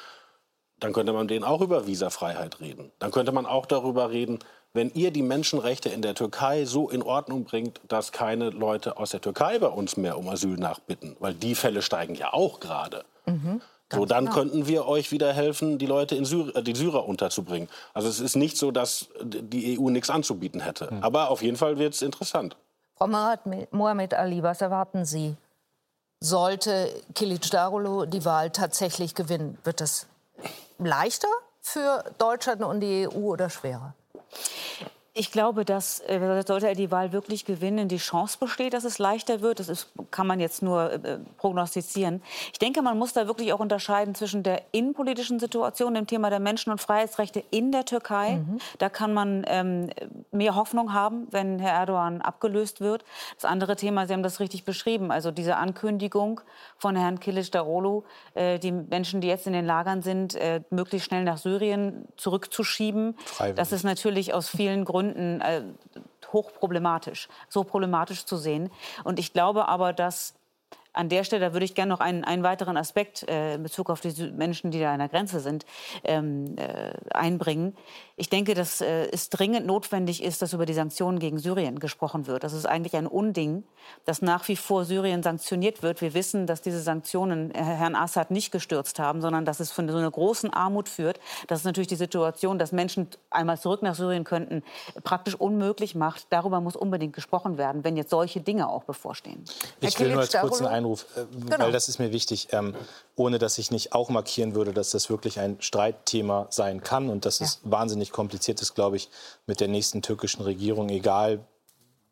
[0.79, 2.91] dann könnte man denen auch über Visafreiheit reden.
[2.99, 4.39] Dann könnte man auch darüber reden,
[4.73, 9.11] wenn ihr die Menschenrechte in der Türkei so in Ordnung bringt, dass keine Leute aus
[9.11, 13.03] der Türkei bei uns mehr um Asyl nachbitten, weil die Fälle steigen ja auch gerade.
[13.25, 13.61] Mhm.
[13.91, 14.37] So, dann genau.
[14.37, 17.69] könnten wir euch wieder helfen, die Leute in Syr äh, die Syrer unterzubringen.
[17.93, 20.93] Also es ist nicht so, dass die EU nichts anzubieten hätte.
[20.93, 21.03] Mhm.
[21.03, 22.55] Aber auf jeden Fall wird es interessant.
[22.97, 25.35] Frau Mohamed Ali, was erwarten Sie?
[26.19, 30.05] Sollte Kilic Darulu die Wahl tatsächlich gewinnen, wird es
[30.77, 31.29] leichter
[31.61, 33.93] für Deutschland und die EU oder schwerer?
[35.13, 38.99] Ich glaube, dass äh, sollte er die Wahl wirklich gewinnen, die Chance besteht, dass es
[38.99, 39.59] leichter wird.
[39.59, 42.21] Das ist, kann man jetzt nur äh, prognostizieren.
[42.53, 46.39] Ich denke, man muss da wirklich auch unterscheiden zwischen der innenpolitischen Situation, dem Thema der
[46.39, 48.35] Menschen- und Freiheitsrechte in der Türkei.
[48.35, 48.59] Mhm.
[48.77, 49.89] Da kann man ähm,
[50.31, 53.03] mehr Hoffnung haben, wenn Herr Erdogan abgelöst wird.
[53.35, 56.41] Das andere Thema, Sie haben das richtig beschrieben, also diese Ankündigung
[56.77, 58.03] von Herrn Kilic Darolu,
[58.35, 63.17] äh, die Menschen, die jetzt in den Lagern sind, äh, möglichst schnell nach Syrien zurückzuschieben.
[63.25, 63.55] Freiwillig.
[63.55, 65.63] Das ist natürlich aus vielen Gründen Gründen äh,
[66.33, 68.69] hochproblematisch, so problematisch zu sehen.
[69.05, 70.33] Und ich glaube aber, dass
[70.99, 74.01] an der Stelle würde ich gerne noch einen, einen weiteren Aspekt äh, in Bezug auf
[74.01, 75.65] die Menschen, die da an der Grenze sind,
[76.03, 77.73] ähm, äh, einbringen.
[78.17, 82.27] Ich denke, dass äh, es dringend notwendig ist, dass über die Sanktionen gegen Syrien gesprochen
[82.27, 82.43] wird.
[82.43, 83.63] Das ist eigentlich ein Unding,
[84.03, 86.01] dass nach wie vor Syrien sanktioniert wird.
[86.01, 89.87] Wir wissen, dass diese Sanktionen äh, Herrn Assad nicht gestürzt haben, sondern dass es von
[89.87, 91.21] so einer großen Armut führt.
[91.47, 94.63] Das ist natürlich die Situation, dass Menschen einmal zurück nach Syrien könnten,
[95.05, 96.27] praktisch unmöglich macht.
[96.29, 99.45] Darüber muss unbedingt gesprochen werden, wenn jetzt solche Dinge auch bevorstehen.
[99.79, 101.65] Ich will nur als kurzen Einruf, äh, genau.
[101.65, 102.75] weil das ist mir wichtig, ähm,
[103.15, 107.25] ohne dass ich nicht auch markieren würde, dass das wirklich ein Streitthema sein kann und
[107.25, 107.45] dass ja.
[107.45, 109.09] es wahnsinnig kompliziert ist, glaube ich,
[109.45, 111.39] mit der nächsten türkischen Regierung, egal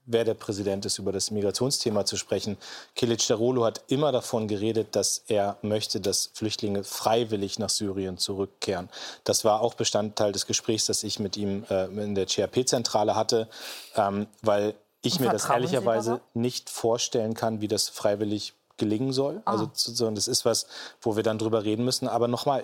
[0.09, 2.55] wer der Präsident ist, über das Migrationsthema zu sprechen.
[2.95, 8.87] Kilic Darolo hat immer davon geredet, dass er möchte, dass Flüchtlinge freiwillig nach Syrien zurückkehren.
[9.25, 13.49] Das war auch Bestandteil des Gesprächs, das ich mit ihm äh, in der CRP-Zentrale hatte,
[13.95, 19.41] ähm, weil ich mir das ehrlicherweise nicht vorstellen kann, wie das freiwillig gelingen soll.
[19.45, 19.51] Ah.
[19.51, 20.67] Also so, das ist was,
[21.01, 22.07] wo wir dann drüber reden müssen.
[22.07, 22.63] Aber nochmal,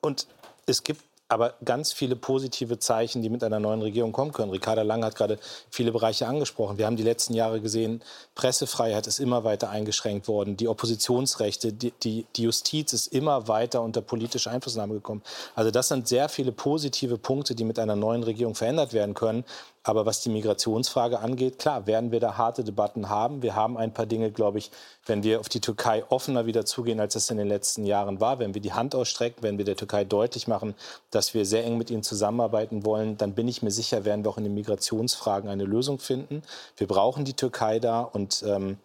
[0.00, 0.26] und
[0.66, 4.50] es gibt aber ganz viele positive Zeichen, die mit einer neuen Regierung kommen können.
[4.50, 5.38] Ricarda Lang hat gerade
[5.70, 6.76] viele Bereiche angesprochen.
[6.76, 8.02] Wir haben die letzten Jahre gesehen,
[8.34, 13.80] Pressefreiheit ist immer weiter eingeschränkt worden, die Oppositionsrechte, die, die, die Justiz ist immer weiter
[13.80, 15.22] unter politische Einflussnahme gekommen.
[15.54, 19.44] Also das sind sehr viele positive Punkte, die mit einer neuen Regierung verändert werden können.
[19.82, 23.42] Aber was die Migrationsfrage angeht, klar, werden wir da harte Debatten haben.
[23.42, 24.70] Wir haben ein paar Dinge, glaube ich,
[25.06, 28.38] wenn wir auf die Türkei offener wieder zugehen, als das in den letzten Jahren war,
[28.38, 30.74] wenn wir die Hand ausstrecken, wenn wir der Türkei deutlich machen,
[31.10, 34.30] dass wir sehr eng mit ihnen zusammenarbeiten wollen, dann bin ich mir sicher, werden wir
[34.30, 36.42] auch in den Migrationsfragen eine Lösung finden.
[36.76, 38.76] Wir brauchen die Türkei da und ähm,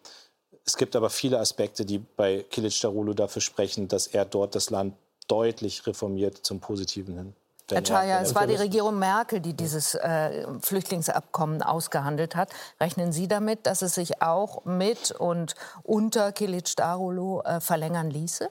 [0.66, 4.70] es gibt aber viele Aspekte, die bei Kilic Darulu dafür sprechen, dass er dort das
[4.70, 4.96] Land
[5.28, 7.36] deutlich reformiert zum Positiven hin.
[7.72, 12.50] Herr Chaya, es war die Regierung Merkel, die dieses äh, Flüchtlingsabkommen ausgehandelt hat.
[12.80, 18.50] Rechnen Sie damit, dass es sich auch mit und unter Kilic Darulu äh, verlängern ließe?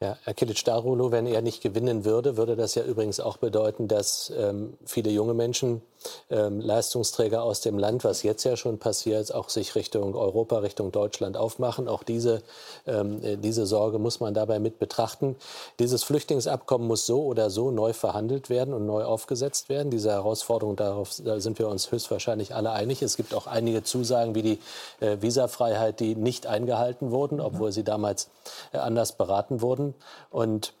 [0.00, 3.88] Ja, Herr Kilic Darulu, wenn er nicht gewinnen würde, würde das ja übrigens auch bedeuten,
[3.88, 5.80] dass ähm, viele junge Menschen
[6.30, 10.92] ähm, Leistungsträger aus dem Land, was jetzt ja schon passiert, auch sich Richtung Europa, Richtung
[10.92, 11.88] Deutschland aufmachen.
[11.88, 12.42] Auch diese,
[12.86, 15.36] ähm, äh, diese Sorge muss man dabei mit betrachten.
[15.78, 19.90] Dieses Flüchtlingsabkommen muss so oder so neu verhandelt werden und neu aufgesetzt werden.
[19.90, 23.02] Diese Herausforderung, darauf da sind wir uns höchstwahrscheinlich alle einig.
[23.02, 24.58] Es gibt auch einige Zusagen wie die
[25.00, 28.28] äh, Visafreiheit, die nicht eingehalten wurden, obwohl sie damals
[28.72, 29.94] äh, anders beraten wurden.
[30.30, 30.72] Und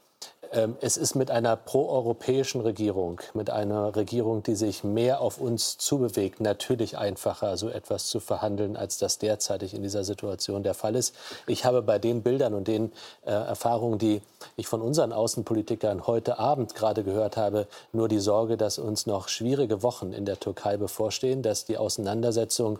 [0.80, 6.40] es ist mit einer proeuropäischen Regierung, mit einer Regierung, die sich mehr auf uns zubewegt,
[6.40, 11.14] natürlich einfacher, so etwas zu verhandeln, als das derzeitig in dieser Situation der Fall ist.
[11.46, 12.92] Ich habe bei den Bildern und den
[13.24, 14.22] äh, Erfahrungen, die
[14.56, 19.28] ich von unseren Außenpolitikern heute Abend gerade gehört habe, nur die Sorge, dass uns noch
[19.28, 22.78] schwierige Wochen in der Türkei bevorstehen, dass die Auseinandersetzung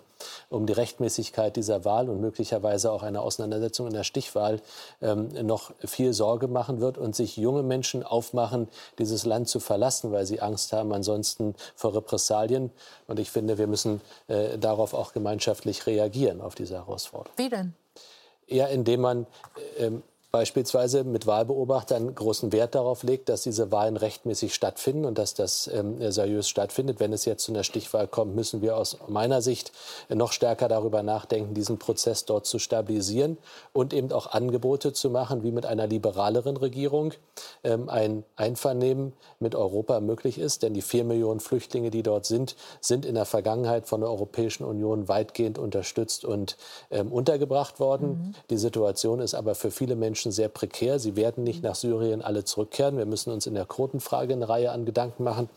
[0.49, 4.61] um die Rechtmäßigkeit dieser Wahl und möglicherweise auch eine Auseinandersetzung in der Stichwahl
[5.03, 9.61] ähm, noch viel Sorge machen wird und sich junge junge Menschen aufmachen, dieses Land zu
[9.61, 12.70] verlassen, weil sie Angst haben ansonsten vor Repressalien.
[13.07, 17.36] Und ich finde, wir müssen äh, darauf auch gemeinschaftlich reagieren, auf diese Herausforderung.
[17.36, 17.74] Wie denn?
[18.48, 19.26] Ja, indem man
[19.78, 20.02] ähm,
[20.33, 25.68] beispielsweise mit Wahlbeobachtern großen Wert darauf legt, dass diese Wahlen rechtmäßig stattfinden und dass das
[25.72, 27.01] ähm, seriös stattfindet.
[27.01, 29.72] Wenn es jetzt zu einer Stichwahl kommt, müssen wir aus meiner Sicht
[30.09, 33.39] noch stärker darüber nachdenken, diesen Prozess dort zu stabilisieren
[33.72, 37.14] und eben auch Angebote zu machen, wie mit einer liberaleren Regierung
[37.64, 40.62] ähm, ein Einvernehmen mit Europa möglich ist.
[40.62, 44.64] Denn die vier Millionen Flüchtlinge, die dort sind, sind in der Vergangenheit von der Europäischen
[44.64, 46.57] Union weitgehend unterstützt und
[46.91, 48.09] ähm, untergebracht worden.
[48.09, 48.35] Mhm.
[48.51, 50.99] Die Situation ist aber für viele Menschen Menschen sehr prekär.
[50.99, 52.99] Sie werden nicht nach Syrien alle zurückkehren.
[52.99, 55.49] Wir müssen uns in der Quotenfrage eine Reihe an Gedanken machen.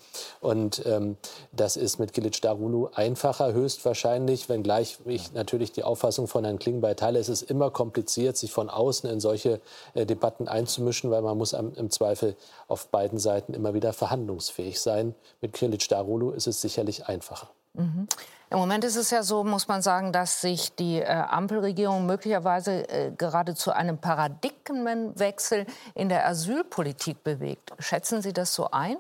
[0.42, 1.18] Und ähm,
[1.52, 6.96] das ist mit Gilic Darulu einfacher, höchstwahrscheinlich, wenngleich ich natürlich die Auffassung von Herrn Klingbeil
[6.96, 7.20] teile.
[7.20, 9.60] Es ist immer kompliziert, sich von außen in solche
[9.96, 12.36] äh, Debatten einzumischen, weil man muss am, im Zweifel
[12.68, 15.16] auf beiden Seiten immer wieder verhandlungsfähig sein.
[15.42, 17.50] Mit Gilic Darulu ist es sicherlich einfacher.
[17.74, 18.08] Mhm.
[18.52, 22.90] Im Moment ist es ja so, muss man sagen, dass sich die äh, Ampelregierung möglicherweise
[22.90, 27.74] äh, gerade zu einem Paradigmenwechsel in der Asylpolitik bewegt.
[27.78, 28.98] Schätzen Sie das so ein?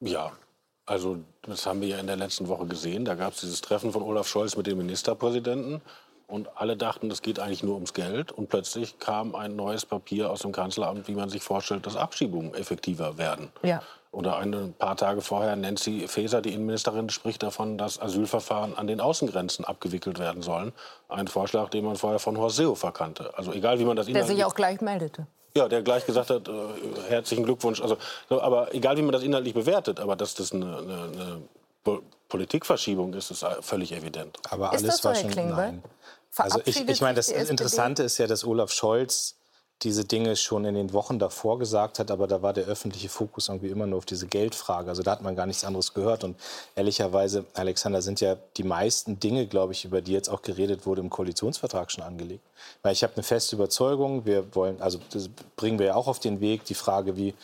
[0.00, 0.32] Ja,
[0.86, 3.04] also das haben wir ja in der letzten Woche gesehen.
[3.04, 5.82] Da gab es dieses Treffen von Olaf Scholz mit dem Ministerpräsidenten.
[6.26, 8.32] Und alle dachten, das geht eigentlich nur ums Geld.
[8.32, 12.54] Und plötzlich kam ein neues Papier aus dem Kanzleramt, wie man sich vorstellt, dass Abschiebungen
[12.54, 13.50] effektiver werden.
[13.62, 13.82] Ja.
[14.12, 19.00] Oder ein paar Tage vorher, Nancy Faeser, die Innenministerin, spricht davon, dass Asylverfahren an den
[19.00, 20.72] Außengrenzen abgewickelt werden sollen.
[21.08, 23.32] Ein Vorschlag, den man vorher von Horst Seehofer kannte.
[23.36, 25.28] Also egal, wie man das Der sich auch gleich meldete.
[25.54, 26.52] Ja, der gleich gesagt hat, äh,
[27.08, 27.80] herzlichen Glückwunsch.
[27.80, 27.98] Also,
[28.28, 31.42] so, aber egal, wie man das inhaltlich bewertet, aber dass das eine, eine,
[31.84, 34.38] eine Politikverschiebung ist, ist völlig evident.
[34.50, 35.82] Aber alles ist das so, war schon, nein.
[36.36, 39.36] Also ich, ich meine, das Interessante ist ja, dass Olaf Scholz
[39.82, 43.48] diese Dinge schon in den Wochen davor gesagt hat, aber da war der öffentliche Fokus
[43.48, 44.90] irgendwie immer nur auf diese Geldfrage.
[44.90, 46.22] Also da hat man gar nichts anderes gehört.
[46.22, 46.36] Und
[46.74, 51.00] ehrlicherweise, Alexander, sind ja die meisten Dinge, glaube ich, über die jetzt auch geredet wurde,
[51.00, 52.44] im Koalitionsvertrag schon angelegt.
[52.82, 56.20] Weil ich habe eine feste Überzeugung, wir wollen, also das bringen wir ja auch auf
[56.20, 57.34] den Weg, die Frage, wie,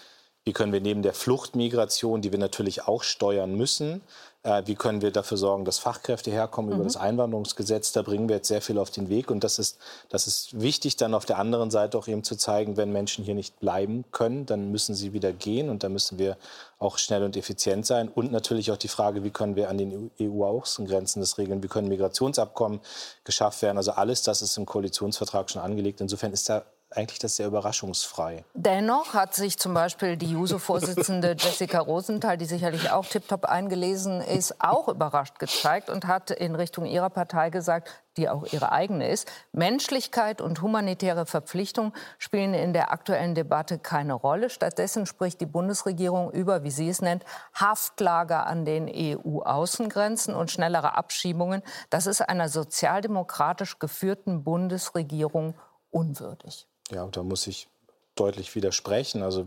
[0.45, 4.03] wie können wir neben der Fluchtmigration, die wir natürlich auch steuern müssen,
[4.47, 6.76] äh, wie können wir dafür sorgen, dass Fachkräfte herkommen mhm.
[6.76, 7.92] über das Einwanderungsgesetz.
[7.92, 9.30] Da bringen wir jetzt sehr viel auf den Weg.
[9.30, 9.78] Und das ist,
[10.09, 13.34] das ist wichtig, dann auf der anderen Seite auch eben zu zeigen, wenn Menschen hier
[13.34, 15.68] nicht bleiben können, dann müssen sie wieder gehen.
[15.68, 16.36] Und da müssen wir
[16.78, 18.09] auch schnell und effizient sein.
[18.09, 21.62] Und natürlich auch die Frage, wie können wir an den EU-Außengrenzen das regeln?
[21.64, 22.80] Wie können Migrationsabkommen
[23.24, 23.78] geschafft werden?
[23.78, 26.01] Also alles das ist im Koalitionsvertrag schon angelegt.
[26.01, 28.45] Insofern ist da eigentlich das sehr überraschungsfrei.
[28.55, 34.61] Dennoch hat sich zum Beispiel die JUSO-Vorsitzende Jessica Rosenthal, die sicherlich auch tiptop eingelesen ist,
[34.61, 39.28] auch überrascht gezeigt und hat in Richtung ihrer Partei gesagt, die auch ihre eigene ist,
[39.53, 44.49] Menschlichkeit und humanitäre Verpflichtung spielen in der aktuellen Debatte keine Rolle.
[44.49, 50.97] Stattdessen spricht die Bundesregierung über, wie sie es nennt, Haftlager an den EU-Außengrenzen und schnellere
[50.97, 51.62] Abschiebungen.
[51.91, 55.55] Das ist einer sozialdemokratisch geführten Bundesregierung
[55.91, 56.66] unwürdig.
[56.91, 57.68] Ja, da muss ich
[58.14, 59.22] deutlich widersprechen.
[59.22, 59.47] Also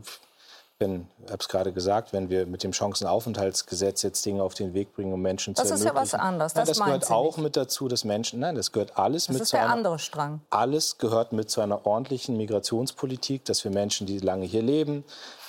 [0.79, 4.73] wenn, ich habe es gerade gesagt, wenn wir mit dem Chancenaufenthaltsgesetz jetzt Dinge auf den
[4.73, 5.95] Weg bringen, um Menschen das zu ermöglichen.
[5.95, 6.53] Das ist ja was anderes.
[6.53, 9.49] Das, das gehört auch mit dazu, dass Menschen, nein, das gehört alles das mit ist
[9.49, 10.41] zu der einer, andere Strang.
[10.49, 15.03] Alles gehört mit zu einer ordentlichen Migrationspolitik, dass wir Menschen, die lange hier leben,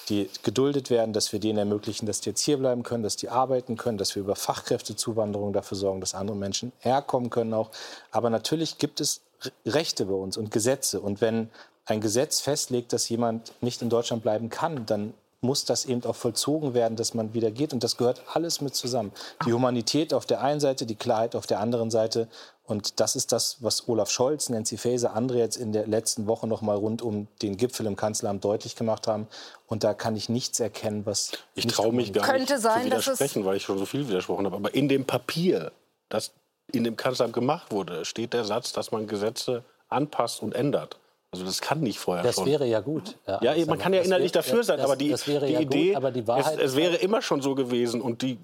[0.09, 3.28] die geduldet werden, dass wir denen ermöglichen, dass die jetzt hier bleiben können, dass die
[3.28, 7.70] arbeiten können, dass wir über Fachkräftezuwanderung dafür sorgen, dass andere Menschen herkommen können auch.
[8.11, 9.20] Aber natürlich gibt es
[9.64, 11.01] Rechte bei uns und Gesetze.
[11.01, 11.51] Und wenn
[11.91, 15.12] ein Gesetz festlegt, dass jemand nicht in Deutschland bleiben kann, dann
[15.43, 17.72] muss das eben auch vollzogen werden, dass man wieder geht.
[17.72, 19.11] Und das gehört alles mit zusammen.
[19.47, 22.28] Die Humanität auf der einen Seite, die Klarheit auf der anderen Seite.
[22.64, 26.47] Und das ist das, was Olaf Scholz, Nancy Faeser, andere jetzt in der letzten Woche
[26.47, 29.26] noch mal rund um den Gipfel im Kanzleramt deutlich gemacht haben.
[29.66, 33.45] Und da kann ich nichts erkennen, was ich traue mich gar nicht sein, zu widersprechen,
[33.47, 34.57] weil ich schon so viel widersprochen habe.
[34.57, 35.72] Aber in dem Papier,
[36.11, 36.32] das
[36.70, 40.99] in dem Kanzleramt gemacht wurde, steht der Satz, dass man Gesetze anpasst und ändert.
[41.33, 42.45] Also das kann nicht vorher das schon.
[42.45, 43.16] Das wäre ja gut.
[43.26, 45.89] Ja, ja man kann ja innerlich wär, dafür sein, das, aber die, die ja Idee,
[45.89, 48.39] gut, aber die Wahrheit es, es wäre immer schon so gewesen und die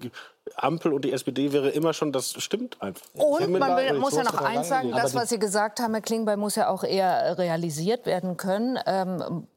[0.55, 3.05] Ampel und die SPD wäre immer schon, das stimmt einfach.
[3.13, 6.37] Und man will, muss ja noch eins sagen, das, was Sie gesagt haben, Herr Klingbeil,
[6.37, 8.79] muss ja auch eher realisiert werden können.
[8.85, 9.47] Ähm,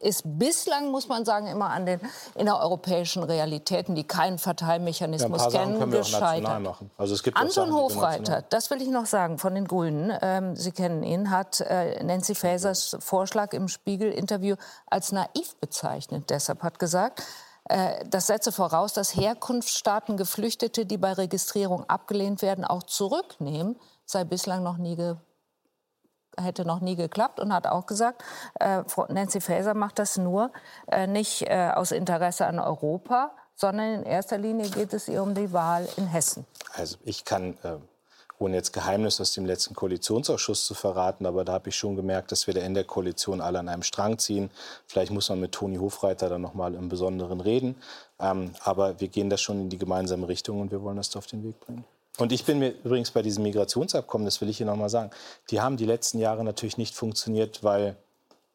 [0.00, 2.00] ist bislang, muss man sagen, immer an den
[2.34, 6.76] innereuropäischen Realitäten, die keinen Verteilmechanismus ja, kennen, gescheitert.
[6.96, 10.56] Also es gibt Anton Sachen, Hofreiter, das will ich noch sagen, von den Grünen, ähm,
[10.56, 16.30] Sie kennen ihn, hat äh, Nancy Fasers Vorschlag im Spiegel-Interview als naiv bezeichnet.
[16.30, 17.22] Deshalb hat gesagt,
[18.06, 24.62] das setze voraus, dass Herkunftsstaaten Geflüchtete, die bei Registrierung abgelehnt werden, auch zurücknehmen, sei bislang
[24.62, 24.96] noch nie
[26.40, 28.22] hätte noch nie geklappt und hat auch gesagt,
[28.60, 30.52] äh, Nancy Faeser macht das nur
[30.86, 35.34] äh, nicht äh, aus Interesse an Europa, sondern in erster Linie geht es ihr um
[35.34, 36.46] die Wahl in Hessen.
[36.74, 37.76] Also ich kann äh,
[38.38, 42.32] ohne jetzt Geheimnis aus dem letzten Koalitionsausschuss zu verraten, aber da habe ich schon gemerkt,
[42.32, 44.50] dass wir da in der Koalition alle an einem Strang ziehen.
[44.86, 47.76] Vielleicht muss man mit Toni Hofreiter dann noch mal im Besonderen reden,
[48.20, 51.18] ähm, aber wir gehen da schon in die gemeinsame Richtung und wir wollen das da
[51.18, 51.84] auf den Weg bringen.
[52.18, 55.10] Und ich bin mir übrigens bei diesem Migrationsabkommen, das will ich hier noch mal sagen,
[55.50, 57.96] die haben die letzten Jahre natürlich nicht funktioniert, weil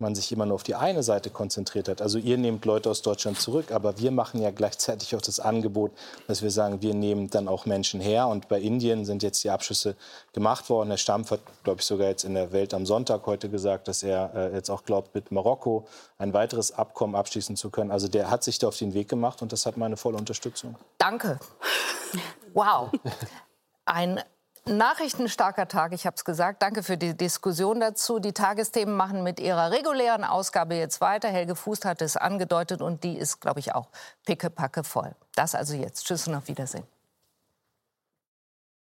[0.04, 2.02] man sich immer nur auf die eine Seite konzentriert hat.
[2.02, 5.92] Also ihr nehmt Leute aus Deutschland zurück, aber wir machen ja gleichzeitig auch das Angebot,
[6.28, 8.28] dass wir sagen, wir nehmen dann auch Menschen her.
[8.28, 9.96] Und bei Indien sind jetzt die Abschüsse
[10.34, 10.90] gemacht worden.
[10.90, 14.04] Herr Stampf hat, glaube ich, sogar jetzt in der Welt am Sonntag heute gesagt, dass
[14.04, 15.88] er äh, jetzt auch glaubt, mit Marokko
[16.20, 17.90] ein weiteres Abkommen abschließen zu können.
[17.90, 20.76] Also der hat sich da auf den Weg gemacht und das hat meine volle Unterstützung.
[20.98, 21.40] Danke.
[22.54, 22.92] Wow.
[23.86, 24.22] Ein
[24.66, 26.62] Nachrichtenstarker Tag, ich habe es gesagt.
[26.62, 28.20] Danke für die Diskussion dazu.
[28.20, 31.28] Die Tagesthemen machen mit ihrer regulären Ausgabe jetzt weiter.
[31.28, 33.90] Helge Fuß hat es angedeutet und die ist, glaube ich, auch
[34.26, 35.16] pickepacke voll.
[35.36, 36.06] Das also jetzt.
[36.06, 36.86] Tschüss und auf Wiedersehen.